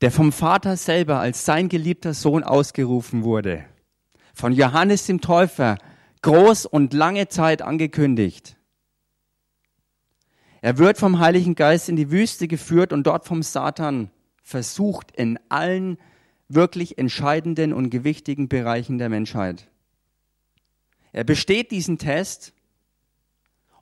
der 0.00 0.10
vom 0.10 0.32
Vater 0.32 0.76
selber 0.76 1.18
als 1.18 1.44
sein 1.44 1.68
geliebter 1.68 2.14
Sohn 2.14 2.44
ausgerufen 2.44 3.24
wurde, 3.24 3.64
von 4.34 4.52
Johannes 4.52 5.06
dem 5.06 5.20
Täufer 5.20 5.78
groß 6.22 6.66
und 6.66 6.92
lange 6.92 7.28
Zeit 7.28 7.62
angekündigt. 7.62 8.56
Er 10.60 10.78
wird 10.78 10.98
vom 10.98 11.18
Heiligen 11.20 11.54
Geist 11.54 11.88
in 11.88 11.96
die 11.96 12.10
Wüste 12.10 12.48
geführt 12.48 12.92
und 12.92 13.06
dort 13.06 13.26
vom 13.26 13.42
Satan 13.42 14.10
versucht 14.42 15.12
in 15.12 15.38
allen 15.48 15.98
wirklich 16.48 16.98
entscheidenden 16.98 17.72
und 17.72 17.90
gewichtigen 17.90 18.48
Bereichen 18.48 18.98
der 18.98 19.08
Menschheit. 19.08 19.68
Er 21.12 21.24
besteht 21.24 21.70
diesen 21.70 21.98
Test 21.98 22.52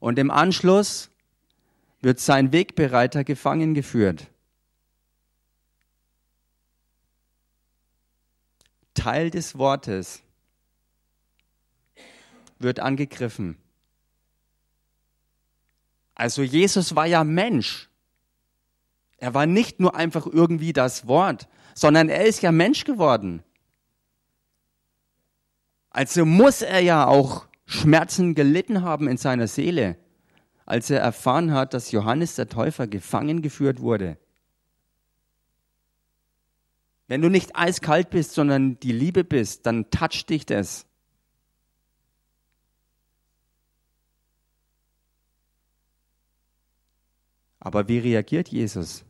und 0.00 0.18
im 0.18 0.31
Anschluss 0.31 1.11
wird 2.00 2.20
sein 2.20 2.52
Wegbereiter 2.52 3.24
gefangen 3.24 3.74
geführt. 3.74 4.29
Teil 8.96 9.30
des 9.30 9.56
Wortes 9.56 10.22
wird 12.59 12.80
angegriffen. 12.80 13.56
Also 16.14 16.42
Jesus 16.42 16.96
war 16.96 17.06
ja 17.06 17.22
Mensch. 17.22 17.88
Er 19.18 19.35
war 19.35 19.46
nicht 19.46 19.80
nur 19.80 19.94
einfach 19.94 20.26
irgendwie 20.26 20.72
das 20.72 21.06
Wort, 21.06 21.48
sondern 21.74 22.09
er 22.09 22.24
ist 22.24 22.42
ja 22.42 22.52
Mensch 22.52 22.85
geworden. 22.85 23.42
Also 25.90 26.24
muss 26.24 26.62
er 26.62 26.80
ja 26.80 27.06
auch 27.06 27.46
Schmerzen 27.66 28.35
gelitten 28.35 28.82
haben 28.82 29.09
in 29.09 29.16
seiner 29.16 29.46
Seele, 29.46 29.96
als 30.64 30.90
er 30.90 31.00
erfahren 31.00 31.52
hat, 31.52 31.74
dass 31.74 31.92
Johannes 31.92 32.35
der 32.35 32.48
Täufer 32.48 32.87
gefangen 32.87 33.42
geführt 33.42 33.80
wurde. 33.80 34.18
Wenn 37.09 37.23
du 37.23 37.31
nicht 37.31 37.55
eiskalt 37.55 38.11
bist, 38.11 38.33
sondern 38.33 38.81
die 38.81 38.92
Liebe 38.92 39.23
bist, 39.23 39.66
dann 39.66 39.90
toucht 39.90 40.29
dich 40.31 40.45
das. 40.45 40.87
Aber 47.61 47.88
wie 47.88 47.99
reagiert 47.99 48.49
Jesus? 48.49 49.05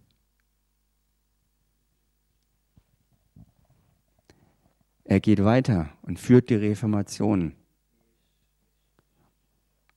Er 5.05 5.21
geht 5.21 5.45
weiter 5.45 5.91
und 6.03 6.19
führt 6.19 6.51
die 6.51 6.57
Reformation 6.57 7.55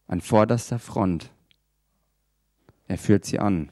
an 0.07 0.21
vorderster 0.21 0.77
Front. 0.77 1.31
Er 2.87 2.97
führt 2.97 3.25
sie 3.25 3.39
an. 3.39 3.71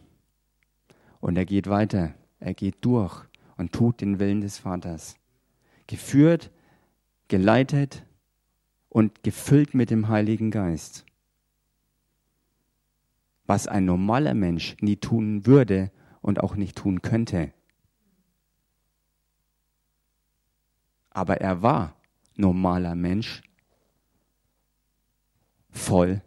Und 1.19 1.37
er 1.37 1.45
geht 1.45 1.67
weiter. 1.67 2.13
Er 2.39 2.53
geht 2.53 2.77
durch 2.81 3.26
und 3.57 3.73
tut 3.73 4.01
den 4.01 4.19
Willen 4.19 4.41
des 4.41 4.59
Vaters. 4.59 5.15
Geführt, 5.87 6.51
geleitet 7.27 8.05
und 8.89 9.23
gefüllt 9.23 9.73
mit 9.73 9.89
dem 9.89 10.07
Heiligen 10.07 10.51
Geist. 10.51 11.05
Was 13.45 13.67
ein 13.67 13.85
normaler 13.85 14.33
Mensch 14.33 14.75
nie 14.81 14.97
tun 14.97 15.45
würde 15.45 15.91
und 16.21 16.41
auch 16.41 16.55
nicht 16.55 16.77
tun 16.77 17.01
könnte. 17.01 17.53
aber 21.17 21.41
er 21.41 21.63
war 21.63 21.95
normaler 22.35 22.93
Mensch, 22.93 23.41
voll 25.71 26.21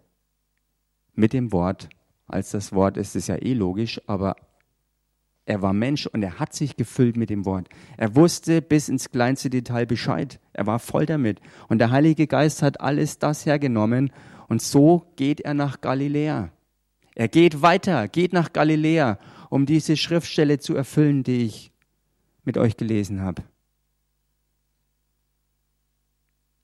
mit 1.15 1.33
dem 1.33 1.53
Wort. 1.53 1.89
Als 2.27 2.51
das 2.51 2.73
Wort 2.73 2.97
ist, 2.97 3.15
ist 3.15 3.29
ja 3.29 3.37
eh 3.37 3.55
logisch, 3.55 4.01
aber 4.09 4.35
er 5.51 5.63
war 5.63 5.73
Mensch 5.73 6.07
und 6.07 6.23
er 6.23 6.39
hat 6.39 6.55
sich 6.55 6.77
gefüllt 6.77 7.17
mit 7.17 7.29
dem 7.29 7.45
Wort. 7.45 7.69
Er 7.97 8.15
wusste 8.15 8.63
bis 8.63 8.89
ins 8.89 9.11
kleinste 9.11 9.51
Detail 9.51 9.85
Bescheid. 9.85 10.39
Er 10.53 10.69
war 10.69 10.79
voll 10.79 11.07
damit. 11.07 11.41
Und 11.69 11.79
der 11.79 11.91
Heilige 11.91 12.29
Geist 12.29 12.63
hat 12.63 12.81
alles 12.81 13.19
das 13.19 13.47
hergenommen 13.47 14.13
und 14.47 14.63
so 14.63 15.07
geht 15.17 15.41
er 15.41 15.55
nach 15.55 15.81
Galiläa. 15.81 16.53
Er 17.17 17.27
geht 17.27 17.63
weiter, 17.63 18.07
geht 18.07 18.33
nach 18.33 18.53
Galiläa, 18.53 19.19
um 19.49 19.67
diese 19.67 19.97
Schriftstelle 19.97 20.61
zu 20.61 20.77
erfüllen, 20.77 21.25
die 21.25 21.47
ich 21.47 21.73
mit 22.45 22.57
euch 22.57 22.77
gelesen 22.77 23.21
habe. 23.21 23.43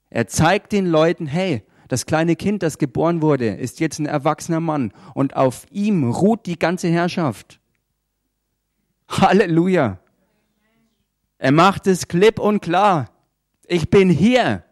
Er 0.09 0.27
zeigt 0.27 0.71
den 0.71 0.85
Leuten, 0.85 1.27
hey, 1.27 1.63
das 1.89 2.05
kleine 2.05 2.37
Kind, 2.37 2.63
das 2.63 2.77
geboren 2.77 3.21
wurde, 3.21 3.49
ist 3.49 3.81
jetzt 3.81 3.99
ein 3.99 4.05
erwachsener 4.05 4.61
Mann 4.61 4.93
und 5.13 5.35
auf 5.35 5.65
ihm 5.71 6.09
ruht 6.09 6.45
die 6.45 6.57
ganze 6.57 6.87
Herrschaft. 6.87 7.59
Halleluja. 9.09 9.99
Er 11.37 11.51
macht 11.51 11.87
es 11.87 12.07
klipp 12.07 12.39
und 12.39 12.61
klar. 12.61 13.09
Ich 13.67 13.89
bin 13.89 14.09
hier. 14.09 14.63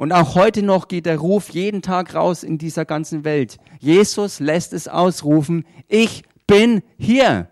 Und 0.00 0.12
auch 0.12 0.34
heute 0.34 0.62
noch 0.62 0.88
geht 0.88 1.04
der 1.04 1.18
Ruf 1.18 1.50
jeden 1.50 1.82
Tag 1.82 2.14
raus 2.14 2.42
in 2.42 2.56
dieser 2.56 2.86
ganzen 2.86 3.22
Welt. 3.22 3.58
Jesus 3.80 4.40
lässt 4.40 4.72
es 4.72 4.88
ausrufen, 4.88 5.66
ich 5.88 6.24
bin 6.46 6.82
hier. 6.96 7.50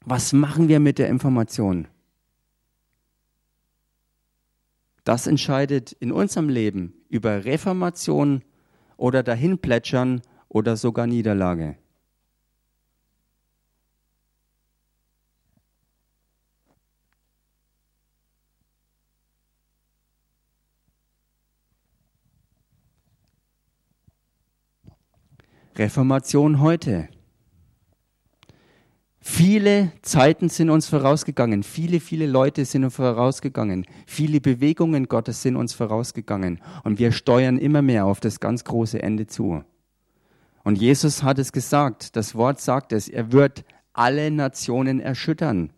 Was 0.00 0.32
machen 0.32 0.66
wir 0.66 0.80
mit 0.80 0.98
der 0.98 1.08
Information? 1.08 1.86
Das 5.04 5.26
entscheidet 5.26 5.92
in 5.92 6.12
unserem 6.12 6.48
Leben 6.48 6.94
über 7.08 7.44
Reformation 7.44 8.44
oder 8.96 9.22
dahinplätschern 9.22 10.20
oder 10.48 10.76
sogar 10.76 11.06
Niederlage. 11.06 11.76
Reformation 25.76 26.60
heute. 26.60 27.08
Viele 29.22 29.92
Zeiten 30.00 30.48
sind 30.48 30.70
uns 30.70 30.88
vorausgegangen, 30.88 31.62
viele, 31.62 32.00
viele 32.00 32.26
Leute 32.26 32.64
sind 32.64 32.84
uns 32.84 32.96
vorausgegangen, 32.96 33.84
viele 34.06 34.40
Bewegungen 34.40 35.08
Gottes 35.08 35.42
sind 35.42 35.56
uns 35.56 35.74
vorausgegangen. 35.74 36.60
Und 36.84 36.98
wir 36.98 37.12
steuern 37.12 37.58
immer 37.58 37.82
mehr 37.82 38.06
auf 38.06 38.20
das 38.20 38.40
ganz 38.40 38.64
große 38.64 39.02
Ende 39.02 39.26
zu. 39.26 39.62
Und 40.64 40.78
Jesus 40.78 41.22
hat 41.22 41.38
es 41.38 41.52
gesagt, 41.52 42.16
das 42.16 42.34
Wort 42.34 42.62
sagt 42.62 42.92
es, 42.92 43.08
er 43.08 43.30
wird 43.30 43.64
alle 43.92 44.30
Nationen 44.30 45.00
erschüttern. 45.00 45.70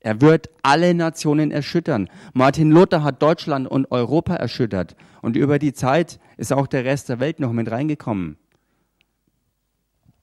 Er 0.00 0.20
wird 0.20 0.50
alle 0.62 0.94
Nationen 0.94 1.52
erschüttern. 1.52 2.08
Martin 2.32 2.70
Luther 2.70 3.04
hat 3.04 3.22
Deutschland 3.22 3.68
und 3.68 3.90
Europa 3.92 4.34
erschüttert. 4.34 4.96
Und 5.22 5.36
über 5.36 5.60
die 5.60 5.72
Zeit 5.72 6.18
ist 6.36 6.52
auch 6.52 6.66
der 6.66 6.84
Rest 6.84 7.08
der 7.08 7.20
Welt 7.20 7.38
noch 7.38 7.52
mit 7.52 7.70
reingekommen 7.70 8.36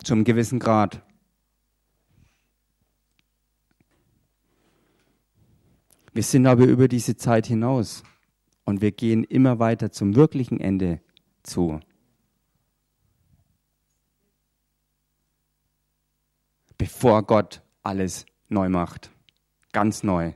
zum 0.03 0.23
gewissen 0.23 0.59
Grad. 0.59 1.01
Wir 6.13 6.23
sind 6.23 6.45
aber 6.45 6.65
über 6.65 6.87
diese 6.87 7.17
Zeit 7.17 7.47
hinaus 7.47 8.03
und 8.65 8.81
wir 8.81 8.91
gehen 8.91 9.23
immer 9.23 9.57
weiter 9.59 9.91
zum 9.91 10.15
wirklichen 10.15 10.59
Ende 10.59 11.01
zu. 11.41 11.79
Bevor 16.77 17.23
Gott 17.23 17.63
alles 17.81 18.25
neu 18.49 18.69
macht. 18.69 19.11
Ganz 19.71 20.03
neu. 20.03 20.33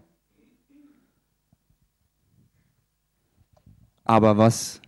Aber 4.04 4.38
was 4.38 4.82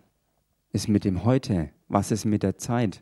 ist 0.71 0.87
mit 0.87 1.03
dem 1.03 1.23
Heute? 1.23 1.71
Was 1.87 2.09
ist 2.09 2.25
mit 2.25 2.41
der 2.41 2.57
Zeit? 2.57 3.01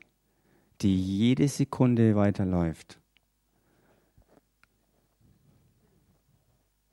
die 0.81 0.95
jede 0.95 1.47
Sekunde 1.47 2.15
weiterläuft. 2.15 2.99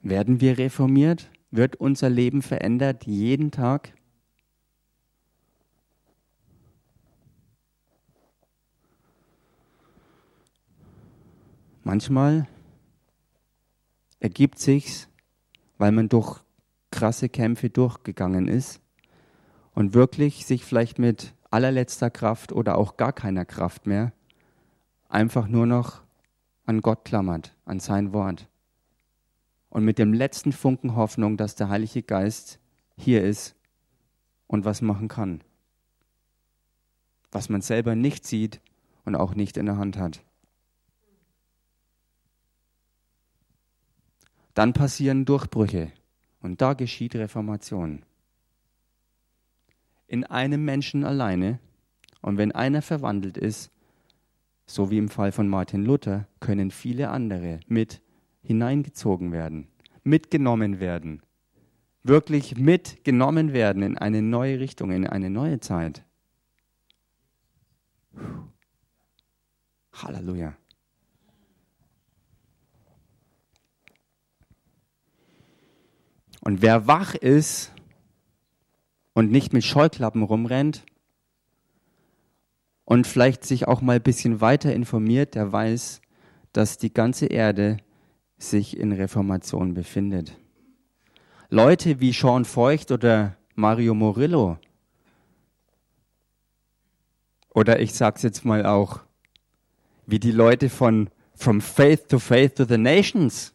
Werden 0.01 0.41
wir 0.41 0.59
reformiert? 0.59 1.31
Wird 1.51 1.77
unser 1.77 2.11
Leben 2.11 2.43
verändert 2.43 3.07
jeden 3.07 3.51
Tag? 3.51 3.95
Manchmal 11.85 12.49
ergibt 14.21 14.59
sich's, 14.59 15.09
weil 15.77 15.93
man 15.93 16.09
durch 16.09 16.41
krasse 16.91 17.29
Kämpfe 17.29 17.69
durchgegangen 17.69 18.49
ist 18.49 18.81
und 19.75 19.93
wirklich 19.93 20.47
sich 20.47 20.65
vielleicht 20.65 20.99
mit 20.99 21.35
allerletzter 21.55 22.11
Kraft 22.11 22.51
oder 22.53 22.77
auch 22.77 22.97
gar 22.97 23.13
keiner 23.13 23.45
Kraft 23.45 23.87
mehr 23.87 24.13
einfach 25.15 25.47
nur 25.47 25.67
noch 25.67 26.03
an 26.67 26.81
Gott 26.81 27.05
klammert, 27.05 27.55
an 27.65 27.79
sein 27.79 28.13
Wort. 28.13 28.49
Und 29.69 29.85
mit 29.85 29.99
dem 29.99 30.13
letzten 30.13 30.53
Funken 30.53 30.97
Hoffnung, 30.97 31.37
dass 31.37 31.55
der 31.55 31.69
Heilige 31.69 32.03
Geist 32.03 32.59
hier 32.97 33.23
ist 33.23 33.55
und 34.49 34.65
was 34.65 34.83
machen 34.83 35.07
kann. 35.07 35.43
Was 37.31 37.49
man 37.49 37.61
selber 37.61 37.95
nicht 37.95 38.27
sieht 38.27 38.61
und 39.05 39.15
auch 39.15 39.35
nicht 39.35 39.57
in 39.57 39.67
der 39.67 39.77
Hand 39.77 39.97
hat. 39.97 40.25
Dann 44.55 44.73
passieren 44.73 45.25
Durchbrüche 45.25 45.93
und 46.41 46.61
da 46.61 46.75
geschieht 46.75 47.15
Reformation. 47.15 48.05
In 50.07 50.25
einem 50.25 50.65
Menschen 50.65 51.05
alleine 51.05 51.59
und 52.21 52.39
wenn 52.39 52.53
einer 52.53 52.83
verwandelt 52.83 53.37
ist, 53.37 53.71
so 54.67 54.91
wie 54.91 54.99
im 54.99 55.09
Fall 55.09 55.33
von 55.33 55.49
Martin 55.49 55.85
Luther, 55.85 56.27
können 56.41 56.71
viele 56.71 57.11
andere 57.11 57.61
mit 57.67 58.01
hineingezogen 58.43 59.33
werden, 59.33 59.69
mitgenommen 60.03 60.81
werden, 60.81 61.23
wirklich 62.03 62.57
mitgenommen 62.57 63.53
werden 63.53 63.83
in 63.83 63.99
eine 63.99 64.23
neue 64.23 64.61
Richtung, 64.61 64.91
in 64.91 65.07
eine 65.07 65.31
neue 65.31 65.61
Zeit. 65.61 66.05
Halleluja. 69.93 70.57
Und 76.41 76.61
wer 76.61 76.87
wach 76.87 77.15
ist 77.15 77.73
und 79.15 79.31
nicht 79.31 79.53
mit 79.53 79.65
Scheuklappen 79.65 80.23
rumrennt 80.23 80.85
und 82.85 83.07
vielleicht 83.07 83.45
sich 83.45 83.67
auch 83.67 83.81
mal 83.81 83.97
ein 83.97 84.03
bisschen 84.03 84.41
weiter 84.41 84.75
informiert, 84.75 85.35
der 85.35 85.51
weiß, 85.51 86.03
dass 86.53 86.77
die 86.77 86.93
ganze 86.93 87.27
Erde 87.27 87.79
sich 88.37 88.77
in 88.77 88.93
Reformation 88.93 89.75
befindet. 89.75 90.37
Leute 91.49 92.01
wie 92.01 92.13
Sean 92.13 92.45
Feucht 92.45 92.91
oder 92.91 93.37
Mario 93.55 93.95
Murillo 93.95 94.59
oder 97.55 97.81
ich 97.81 97.95
sag's 97.95 98.23
jetzt 98.23 98.45
mal 98.45 98.67
auch, 98.67 99.01
wie 100.07 100.19
die 100.19 100.33
Leute 100.33 100.69
von 100.69 101.09
From 101.35 101.61
Faith 101.61 102.09
to 102.09 102.19
Faith 102.19 102.57
to 102.57 102.65
the 102.65 102.77
Nations. 102.77 103.54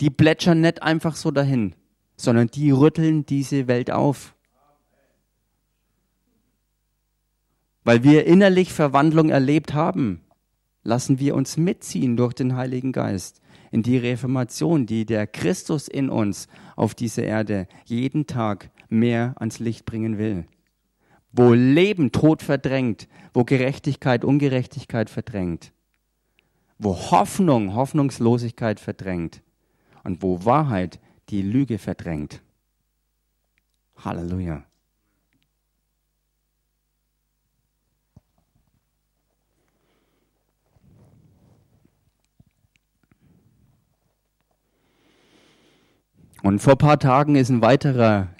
Die 0.00 0.10
plätschern 0.10 0.60
nicht 0.60 0.82
einfach 0.82 1.16
so 1.16 1.30
dahin, 1.30 1.74
sondern 2.16 2.48
die 2.48 2.70
rütteln 2.70 3.26
diese 3.26 3.66
Welt 3.66 3.90
auf. 3.90 4.34
Weil 7.82 8.04
wir 8.04 8.26
innerlich 8.26 8.72
Verwandlung 8.72 9.30
erlebt 9.30 9.74
haben, 9.74 10.20
lassen 10.82 11.18
wir 11.18 11.34
uns 11.34 11.56
mitziehen 11.56 12.16
durch 12.16 12.34
den 12.34 12.54
Heiligen 12.54 12.92
Geist 12.92 13.40
in 13.70 13.82
die 13.82 13.96
Reformation, 13.96 14.86
die 14.86 15.04
der 15.04 15.26
Christus 15.26 15.88
in 15.88 16.10
uns 16.10 16.48
auf 16.76 16.94
diese 16.94 17.22
Erde 17.22 17.66
jeden 17.84 18.26
Tag 18.26 18.70
mehr 18.88 19.34
ans 19.38 19.58
Licht 19.58 19.84
bringen 19.84 20.18
will. 20.18 20.46
Wo 21.32 21.52
Leben 21.52 22.12
Tod 22.12 22.42
verdrängt, 22.42 23.08
wo 23.34 23.44
Gerechtigkeit 23.44 24.24
Ungerechtigkeit 24.24 25.10
verdrängt, 25.10 25.72
wo 26.78 26.94
Hoffnung 27.10 27.74
Hoffnungslosigkeit 27.74 28.80
verdrängt 28.80 29.42
und 30.08 30.22
wo 30.22 30.42
Wahrheit 30.46 30.98
die 31.28 31.42
Lüge 31.42 31.76
verdrängt. 31.76 32.40
Halleluja. 34.02 34.64
Und 46.42 46.60
vor 46.60 46.72
ein 46.72 46.78
paar 46.78 46.98
Tagen 46.98 47.36
ist 47.36 47.50
ein 47.50 47.60
weiterer 47.60 48.30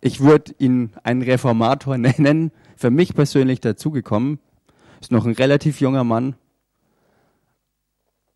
ich 0.00 0.20
würde 0.20 0.52
ihn 0.58 0.94
einen 1.04 1.22
Reformator 1.22 1.96
nennen, 1.98 2.50
für 2.76 2.90
mich 2.90 3.14
persönlich 3.14 3.60
dazugekommen. 3.60 4.40
Ist 5.00 5.12
noch 5.12 5.26
ein 5.26 5.34
relativ 5.34 5.80
junger 5.80 6.02
Mann. 6.02 6.34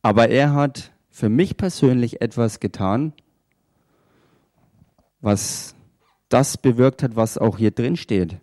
Aber 0.02 0.28
er 0.28 0.54
hat 0.54 0.91
für 1.12 1.28
mich 1.28 1.58
persönlich 1.58 2.22
etwas 2.22 2.58
getan, 2.58 3.12
was 5.20 5.76
das 6.30 6.56
bewirkt 6.56 7.02
hat, 7.02 7.14
was 7.14 7.36
auch 7.36 7.58
hier 7.58 7.70
drin 7.70 7.96
steht. 7.96 8.38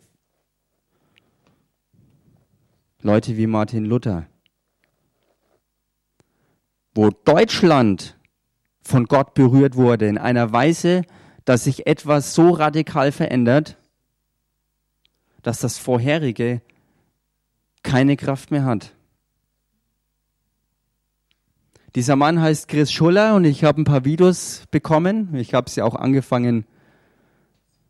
Leute 3.02 3.36
wie 3.38 3.48
Martin 3.48 3.86
Luther, 3.86 4.28
wo 6.94 7.10
Deutschland 7.10 8.18
von 8.84 9.06
Gott 9.06 9.34
berührt 9.34 9.76
wurde 9.76 10.08
in 10.08 10.20
einer 10.20 10.52
Weise, 10.52 11.02
dass 11.46 11.64
sich 11.64 11.88
etwas 11.88 12.36
so 12.36 12.52
radikal 12.52 13.12
verändert, 13.12 13.78
dass 15.42 15.60
das 15.60 15.80
vorherige 15.80 16.62
keine 17.82 18.16
Kraft 18.16 18.52
mehr 18.52 18.66
hat. 18.66 18.94
Dieser 21.96 22.16
Mann 22.16 22.40
heißt 22.40 22.68
Chris 22.68 22.92
Schuller 22.92 23.34
und 23.34 23.46
ich 23.46 23.64
habe 23.64 23.82
ein 23.82 23.84
paar 23.84 24.06
Videos 24.06 24.66
bekommen. 24.70 25.34
Ich 25.34 25.56
habe 25.56 25.72
sie 25.72 25.82
auch 25.82 25.96
angefangen 25.96 26.66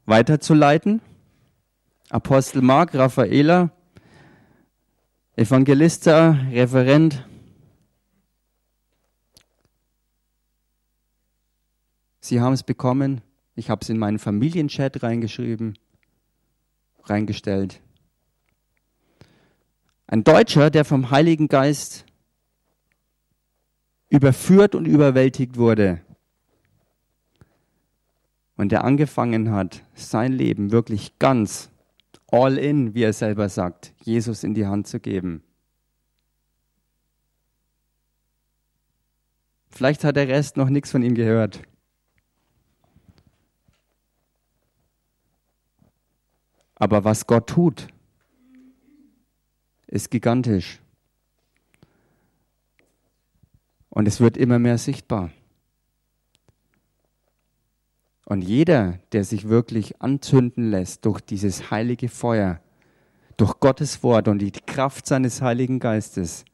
weiterzuleiten. 0.06 1.02
Apostel 2.10 2.62
Mark, 2.62 2.96
Raffaela, 2.96 3.72
Evangelista, 5.36 6.38
Referent. 6.50 7.26
Sie 12.22 12.40
haben 12.40 12.54
es 12.54 12.64
bekommen. 12.64 13.20
Ich 13.56 13.70
habe 13.70 13.82
es 13.82 13.90
in 13.90 13.98
meinen 13.98 14.18
Familienchat 14.18 15.04
reingeschrieben, 15.04 15.78
reingestellt. 17.04 17.82
Ein 20.08 20.24
Deutscher, 20.24 20.70
der 20.70 20.86
vom 20.86 21.12
Heiligen 21.12 21.50
Geist 21.50 22.06
überführt 24.10 24.76
und 24.76 24.86
überwältigt 24.86 25.58
wurde 25.58 26.02
und 28.60 28.72
der 28.72 28.84
angefangen 28.84 29.52
hat, 29.52 29.86
sein 29.94 30.34
Leben 30.34 30.72
wirklich 30.72 31.18
ganz 31.18 31.70
all 32.28 32.58
in, 32.58 32.94
wie 32.94 33.04
er 33.04 33.14
selber 33.14 33.48
sagt, 33.48 33.94
Jesus 34.04 34.44
in 34.44 34.54
die 34.54 34.68
Hand 34.68 34.88
zu 34.88 35.00
geben. 35.00 35.44
Vielleicht 39.70 40.04
hat 40.04 40.18
der 40.18 40.28
Rest 40.28 40.58
noch 40.58 40.70
nichts 40.70 40.92
von 40.92 41.04
ihm 41.04 41.16
gehört. 41.16 41.62
Aber 46.76 47.04
was 47.04 47.28
Gott 47.28 47.48
tut, 47.48 47.88
ist 49.88 50.12
gigantisch. 50.12 50.82
Und 54.00 54.08
es 54.08 54.22
wird 54.22 54.38
immer 54.38 54.60
mehr 54.60 54.78
sichtbar. 54.78 55.30
Und 58.24 58.44
jeder, 58.44 59.00
der 59.12 59.26
sich 59.26 59.50
wirklich 59.50 60.02
anzünden 60.02 60.72
lässt 60.72 61.04
durch 61.04 61.20
dieses 61.20 61.70
heilige 61.70 62.08
Feuer, 62.08 62.62
durch 63.36 63.60
Gottes 63.60 64.02
Wort 64.02 64.30
und 64.30 64.40
die 64.40 64.54
Kraft 64.54 65.06
seines 65.06 65.42
Heiligen 65.42 65.82
Geistes, 65.82 66.46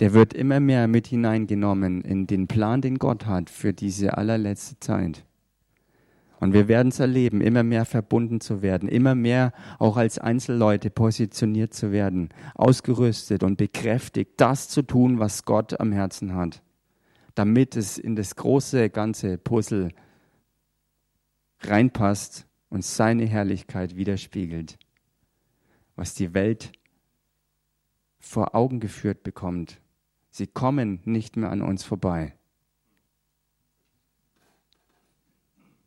der 0.00 0.12
wird 0.12 0.34
immer 0.34 0.60
mehr 0.60 0.86
mit 0.86 1.06
hineingenommen 1.06 2.02
in 2.02 2.26
den 2.26 2.46
Plan, 2.46 2.82
den 2.82 2.98
Gott 2.98 3.24
hat 3.24 3.48
für 3.48 3.72
diese 3.72 4.18
allerletzte 4.18 4.78
Zeit. 4.78 5.24
Und 6.40 6.52
wir 6.52 6.68
werden 6.68 6.88
es 6.88 7.00
erleben, 7.00 7.40
immer 7.40 7.62
mehr 7.62 7.86
verbunden 7.86 8.42
zu 8.42 8.60
werden, 8.60 8.90
immer 8.90 9.14
mehr 9.14 9.54
auch 9.78 9.96
als 9.96 10.18
Einzelleute 10.18 10.90
positioniert 10.90 11.72
zu 11.72 11.90
werden, 11.90 12.28
ausgerüstet 12.54 13.42
und 13.42 13.56
bekräftigt, 13.56 14.32
das 14.36 14.68
zu 14.68 14.82
tun, 14.82 15.18
was 15.18 15.46
Gott 15.46 15.80
am 15.80 15.92
Herzen 15.92 16.34
hat, 16.34 16.62
damit 17.36 17.76
es 17.76 17.98
in 17.98 18.16
das 18.16 18.34
große 18.34 18.90
ganze 18.90 19.38
Puzzle 19.38 19.92
reinpasst 21.60 22.46
und 22.70 22.84
seine 22.84 23.26
Herrlichkeit 23.26 23.94
widerspiegelt, 23.94 24.78
was 25.94 26.14
die 26.14 26.34
Welt 26.34 26.72
vor 28.18 28.54
Augen 28.54 28.80
geführt 28.80 29.22
bekommt. 29.22 29.80
Sie 30.30 30.46
kommen 30.46 31.00
nicht 31.04 31.36
mehr 31.36 31.50
an 31.50 31.62
uns 31.62 31.84
vorbei. 31.84 32.34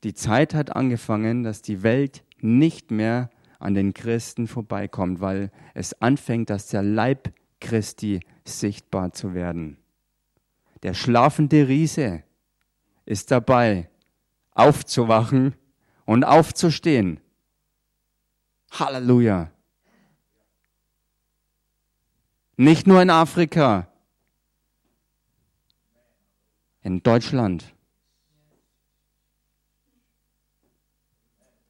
Die 0.04 0.14
Zeit 0.14 0.54
hat 0.54 0.76
angefangen, 0.76 1.44
dass 1.44 1.62
die 1.62 1.84
Welt 1.84 2.24
nicht 2.40 2.92
mehr 2.92 3.30
an 3.58 3.74
den 3.74 3.94
Christen 3.94 4.48
vorbeikommt, 4.48 5.20
weil 5.20 5.52
es 5.74 6.00
anfängt, 6.02 6.50
dass 6.50 6.68
der 6.68 6.84
Leib 6.84 7.34
Christi 7.60 8.22
sichtbar 8.46 9.12
zu 9.14 9.34
werden. 9.34 9.78
Der 10.84 10.94
schlafende 10.94 11.68
Riese 11.68 12.24
ist 13.06 13.32
dabei, 13.32 13.90
aufzuwachen 14.52 15.56
und 16.06 16.24
aufzustehen. 16.24 17.20
Halleluja. 18.72 19.52
Nicht 22.56 22.88
nur 22.88 23.02
in 23.02 23.10
Afrika, 23.10 23.88
in 26.82 27.02
Deutschland. 27.04 27.74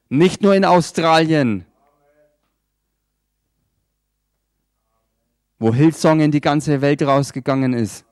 Nicht 0.09 0.41
nur 0.41 0.55
in 0.55 0.65
Australien, 0.65 1.65
wo 5.59 5.73
Hillsong 5.73 6.21
in 6.21 6.31
die 6.31 6.41
ganze 6.41 6.81
Welt 6.81 7.03
rausgegangen 7.03 7.73
ist. 7.73 8.05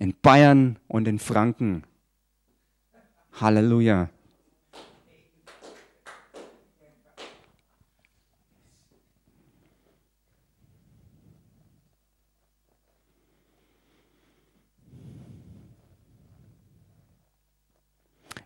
In 0.00 0.14
Bayern 0.22 0.78
und 0.88 1.06
in 1.06 1.18
Franken. 1.18 1.84
Halleluja. 3.38 4.08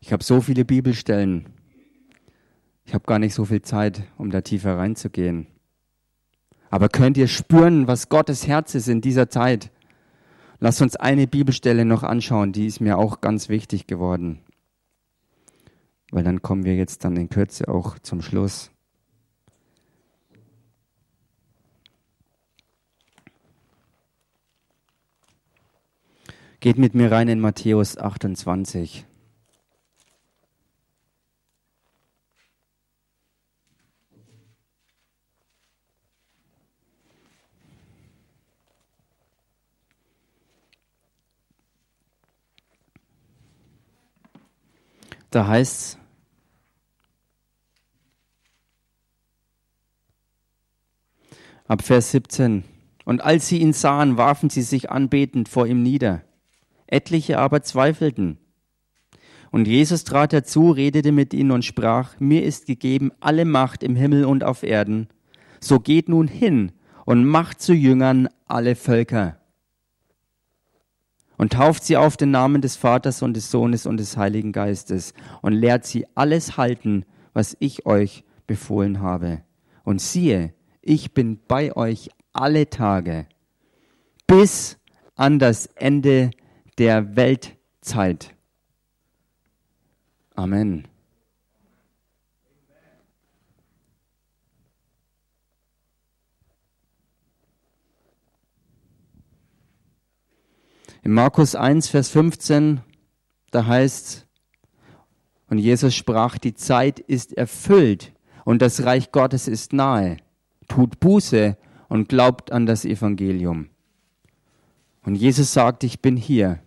Ich 0.00 0.12
habe 0.12 0.24
so 0.24 0.40
viele 0.40 0.64
Bibelstellen. 0.64 1.46
Ich 2.84 2.94
habe 2.94 3.04
gar 3.06 3.20
nicht 3.20 3.32
so 3.32 3.44
viel 3.44 3.62
Zeit, 3.62 4.02
um 4.18 4.30
da 4.30 4.40
tiefer 4.40 4.76
reinzugehen. 4.76 5.46
Aber 6.68 6.88
könnt 6.88 7.16
ihr 7.16 7.28
spüren, 7.28 7.86
was 7.86 8.08
Gottes 8.08 8.48
Herz 8.48 8.74
ist 8.74 8.88
in 8.88 9.00
dieser 9.00 9.30
Zeit? 9.30 9.70
Lasst 10.64 10.80
uns 10.80 10.96
eine 10.96 11.26
Bibelstelle 11.26 11.84
noch 11.84 12.04
anschauen, 12.04 12.52
die 12.52 12.64
ist 12.64 12.80
mir 12.80 12.96
auch 12.96 13.20
ganz 13.20 13.50
wichtig 13.50 13.86
geworden. 13.86 14.38
Weil 16.10 16.24
dann 16.24 16.40
kommen 16.40 16.64
wir 16.64 16.74
jetzt 16.74 17.04
dann 17.04 17.18
in 17.18 17.28
Kürze 17.28 17.68
auch 17.68 17.98
zum 17.98 18.22
Schluss. 18.22 18.70
Geht 26.60 26.78
mit 26.78 26.94
mir 26.94 27.12
rein 27.12 27.28
in 27.28 27.40
Matthäus 27.40 27.98
28. 27.98 29.04
Da 45.34 45.48
heißt 45.48 45.72
es, 45.72 45.98
ab 51.66 51.82
Vers 51.82 52.12
17, 52.12 52.62
und 53.04 53.20
als 53.20 53.48
sie 53.48 53.58
ihn 53.58 53.72
sahen, 53.72 54.16
warfen 54.16 54.48
sie 54.48 54.62
sich 54.62 54.92
anbetend 54.92 55.48
vor 55.48 55.66
ihm 55.66 55.82
nieder. 55.82 56.22
Etliche 56.86 57.40
aber 57.40 57.62
zweifelten. 57.62 58.38
Und 59.50 59.66
Jesus 59.66 60.04
trat 60.04 60.32
herzu, 60.32 60.70
redete 60.70 61.10
mit 61.10 61.34
ihnen 61.34 61.50
und 61.50 61.64
sprach, 61.64 62.20
mir 62.20 62.44
ist 62.44 62.66
gegeben 62.66 63.10
alle 63.18 63.44
Macht 63.44 63.82
im 63.82 63.96
Himmel 63.96 64.26
und 64.26 64.44
auf 64.44 64.62
Erden. 64.62 65.08
So 65.58 65.80
geht 65.80 66.08
nun 66.08 66.28
hin 66.28 66.70
und 67.06 67.24
macht 67.24 67.60
zu 67.60 67.74
Jüngern 67.74 68.28
alle 68.46 68.76
Völker 68.76 69.43
und 71.36 71.52
tauft 71.52 71.84
sie 71.84 71.96
auf 71.96 72.16
den 72.16 72.30
Namen 72.30 72.62
des 72.62 72.76
Vaters 72.76 73.22
und 73.22 73.34
des 73.34 73.50
Sohnes 73.50 73.86
und 73.86 73.96
des 73.98 74.16
Heiligen 74.16 74.52
Geistes 74.52 75.14
und 75.42 75.52
lehrt 75.52 75.84
sie 75.84 76.06
alles 76.14 76.56
halten, 76.56 77.04
was 77.32 77.56
ich 77.60 77.86
euch 77.86 78.24
befohlen 78.46 79.00
habe. 79.00 79.42
Und 79.82 80.00
siehe, 80.00 80.54
ich 80.80 81.12
bin 81.12 81.40
bei 81.48 81.76
euch 81.76 82.10
alle 82.32 82.68
Tage 82.68 83.26
bis 84.26 84.78
an 85.16 85.38
das 85.38 85.66
Ende 85.66 86.30
der 86.78 87.16
Weltzeit. 87.16 88.34
Amen. 90.34 90.88
In 101.04 101.12
Markus 101.12 101.54
1, 101.54 101.88
Vers 101.88 102.08
15, 102.08 102.80
da 103.50 103.66
heißt, 103.66 104.26
und 105.50 105.58
Jesus 105.58 105.94
sprach, 105.94 106.38
die 106.38 106.54
Zeit 106.54 106.98
ist 106.98 107.34
erfüllt 107.34 108.14
und 108.46 108.62
das 108.62 108.84
Reich 108.84 109.12
Gottes 109.12 109.46
ist 109.46 109.74
nahe. 109.74 110.16
Tut 110.66 111.00
Buße 111.00 111.58
und 111.90 112.08
glaubt 112.08 112.52
an 112.52 112.64
das 112.64 112.86
Evangelium. 112.86 113.68
Und 115.02 115.16
Jesus 115.16 115.52
sagt, 115.52 115.84
ich 115.84 116.00
bin 116.00 116.16
hier 116.16 116.60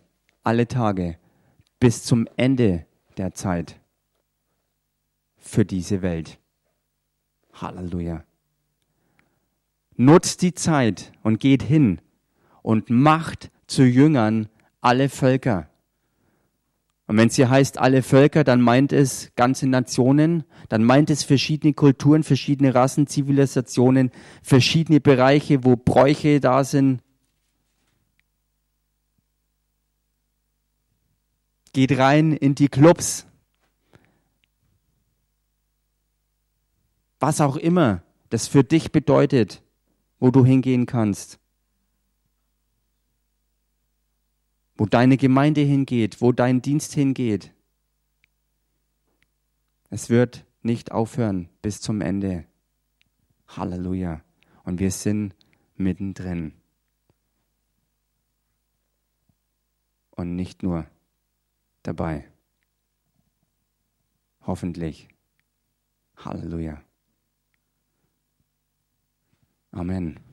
alle 0.44 0.68
Tage 0.68 1.18
bis 1.80 2.04
zum 2.04 2.28
Ende 2.38 2.86
der 3.18 3.34
Zeit 3.34 3.80
für 5.38 5.66
diese 5.66 6.04
Welt. 6.04 6.38
Halleluja. 7.54 8.24
Nutzt 9.96 10.44
die 10.44 10.54
Zeit 10.54 11.12
und 11.24 11.40
geht 11.40 11.64
hin 11.64 12.02
und 12.62 12.92
macht 12.92 13.50
zu 13.68 13.84
Jüngern 13.84 14.50
alle 14.82 15.10
Völker. 15.10 15.70
Und 17.08 17.16
wenn 17.16 17.30
es 17.30 17.36
hier 17.36 17.50
heißt 17.50 17.78
alle 17.78 18.04
Völker, 18.04 18.44
dann 18.44 18.62
meint 18.62 18.92
es 18.92 19.32
ganze 19.36 19.66
Nationen, 19.66 20.44
dann 20.68 20.84
meint 20.84 21.10
es 21.10 21.24
verschiedene 21.24 21.74
Kulturen, 21.74 22.24
verschiedene 22.24 22.76
Rassen, 22.76 23.08
Zivilisationen, 23.08 24.12
verschiedene 24.44 25.00
Bereiche, 25.00 25.64
wo 25.64 25.78
Bräuche 25.78 26.42
da 26.42 26.66
sind. 26.66 27.02
Geht 31.72 31.98
rein 31.98 32.34
in 32.34 32.56
die 32.56 32.68
Clubs. 32.68 33.26
Was 37.20 37.40
auch 37.40 37.56
immer 37.56 38.04
das 38.30 38.50
für 38.50 38.66
dich 38.66 38.92
bedeutet, 38.92 39.64
wo 40.20 40.30
du 40.30 40.44
hingehen 40.46 40.86
kannst. 40.86 41.40
Wo 44.78 44.86
deine 44.86 45.18
Gemeinde 45.18 45.62
hingeht, 45.62 46.22
wo 46.22 46.32
dein 46.32 46.62
Dienst 46.62 46.94
hingeht. 46.94 47.52
Es 49.90 50.10
wird 50.10 50.46
nicht 50.62 50.92
aufhören 50.92 51.50
bis 51.62 51.82
zum 51.82 52.02
Ende. 52.02 52.46
Halleluja. 53.48 54.22
Und 54.64 54.80
wir 54.80 54.92
sind 54.92 55.34
mittendrin. 55.76 56.54
Und 60.12 60.36
nicht 60.36 60.62
nur 60.64 60.86
dabei. 61.84 62.28
Hoffentlich. 64.42 65.08
Halleluja. 66.18 66.82
Amen. 69.72 70.27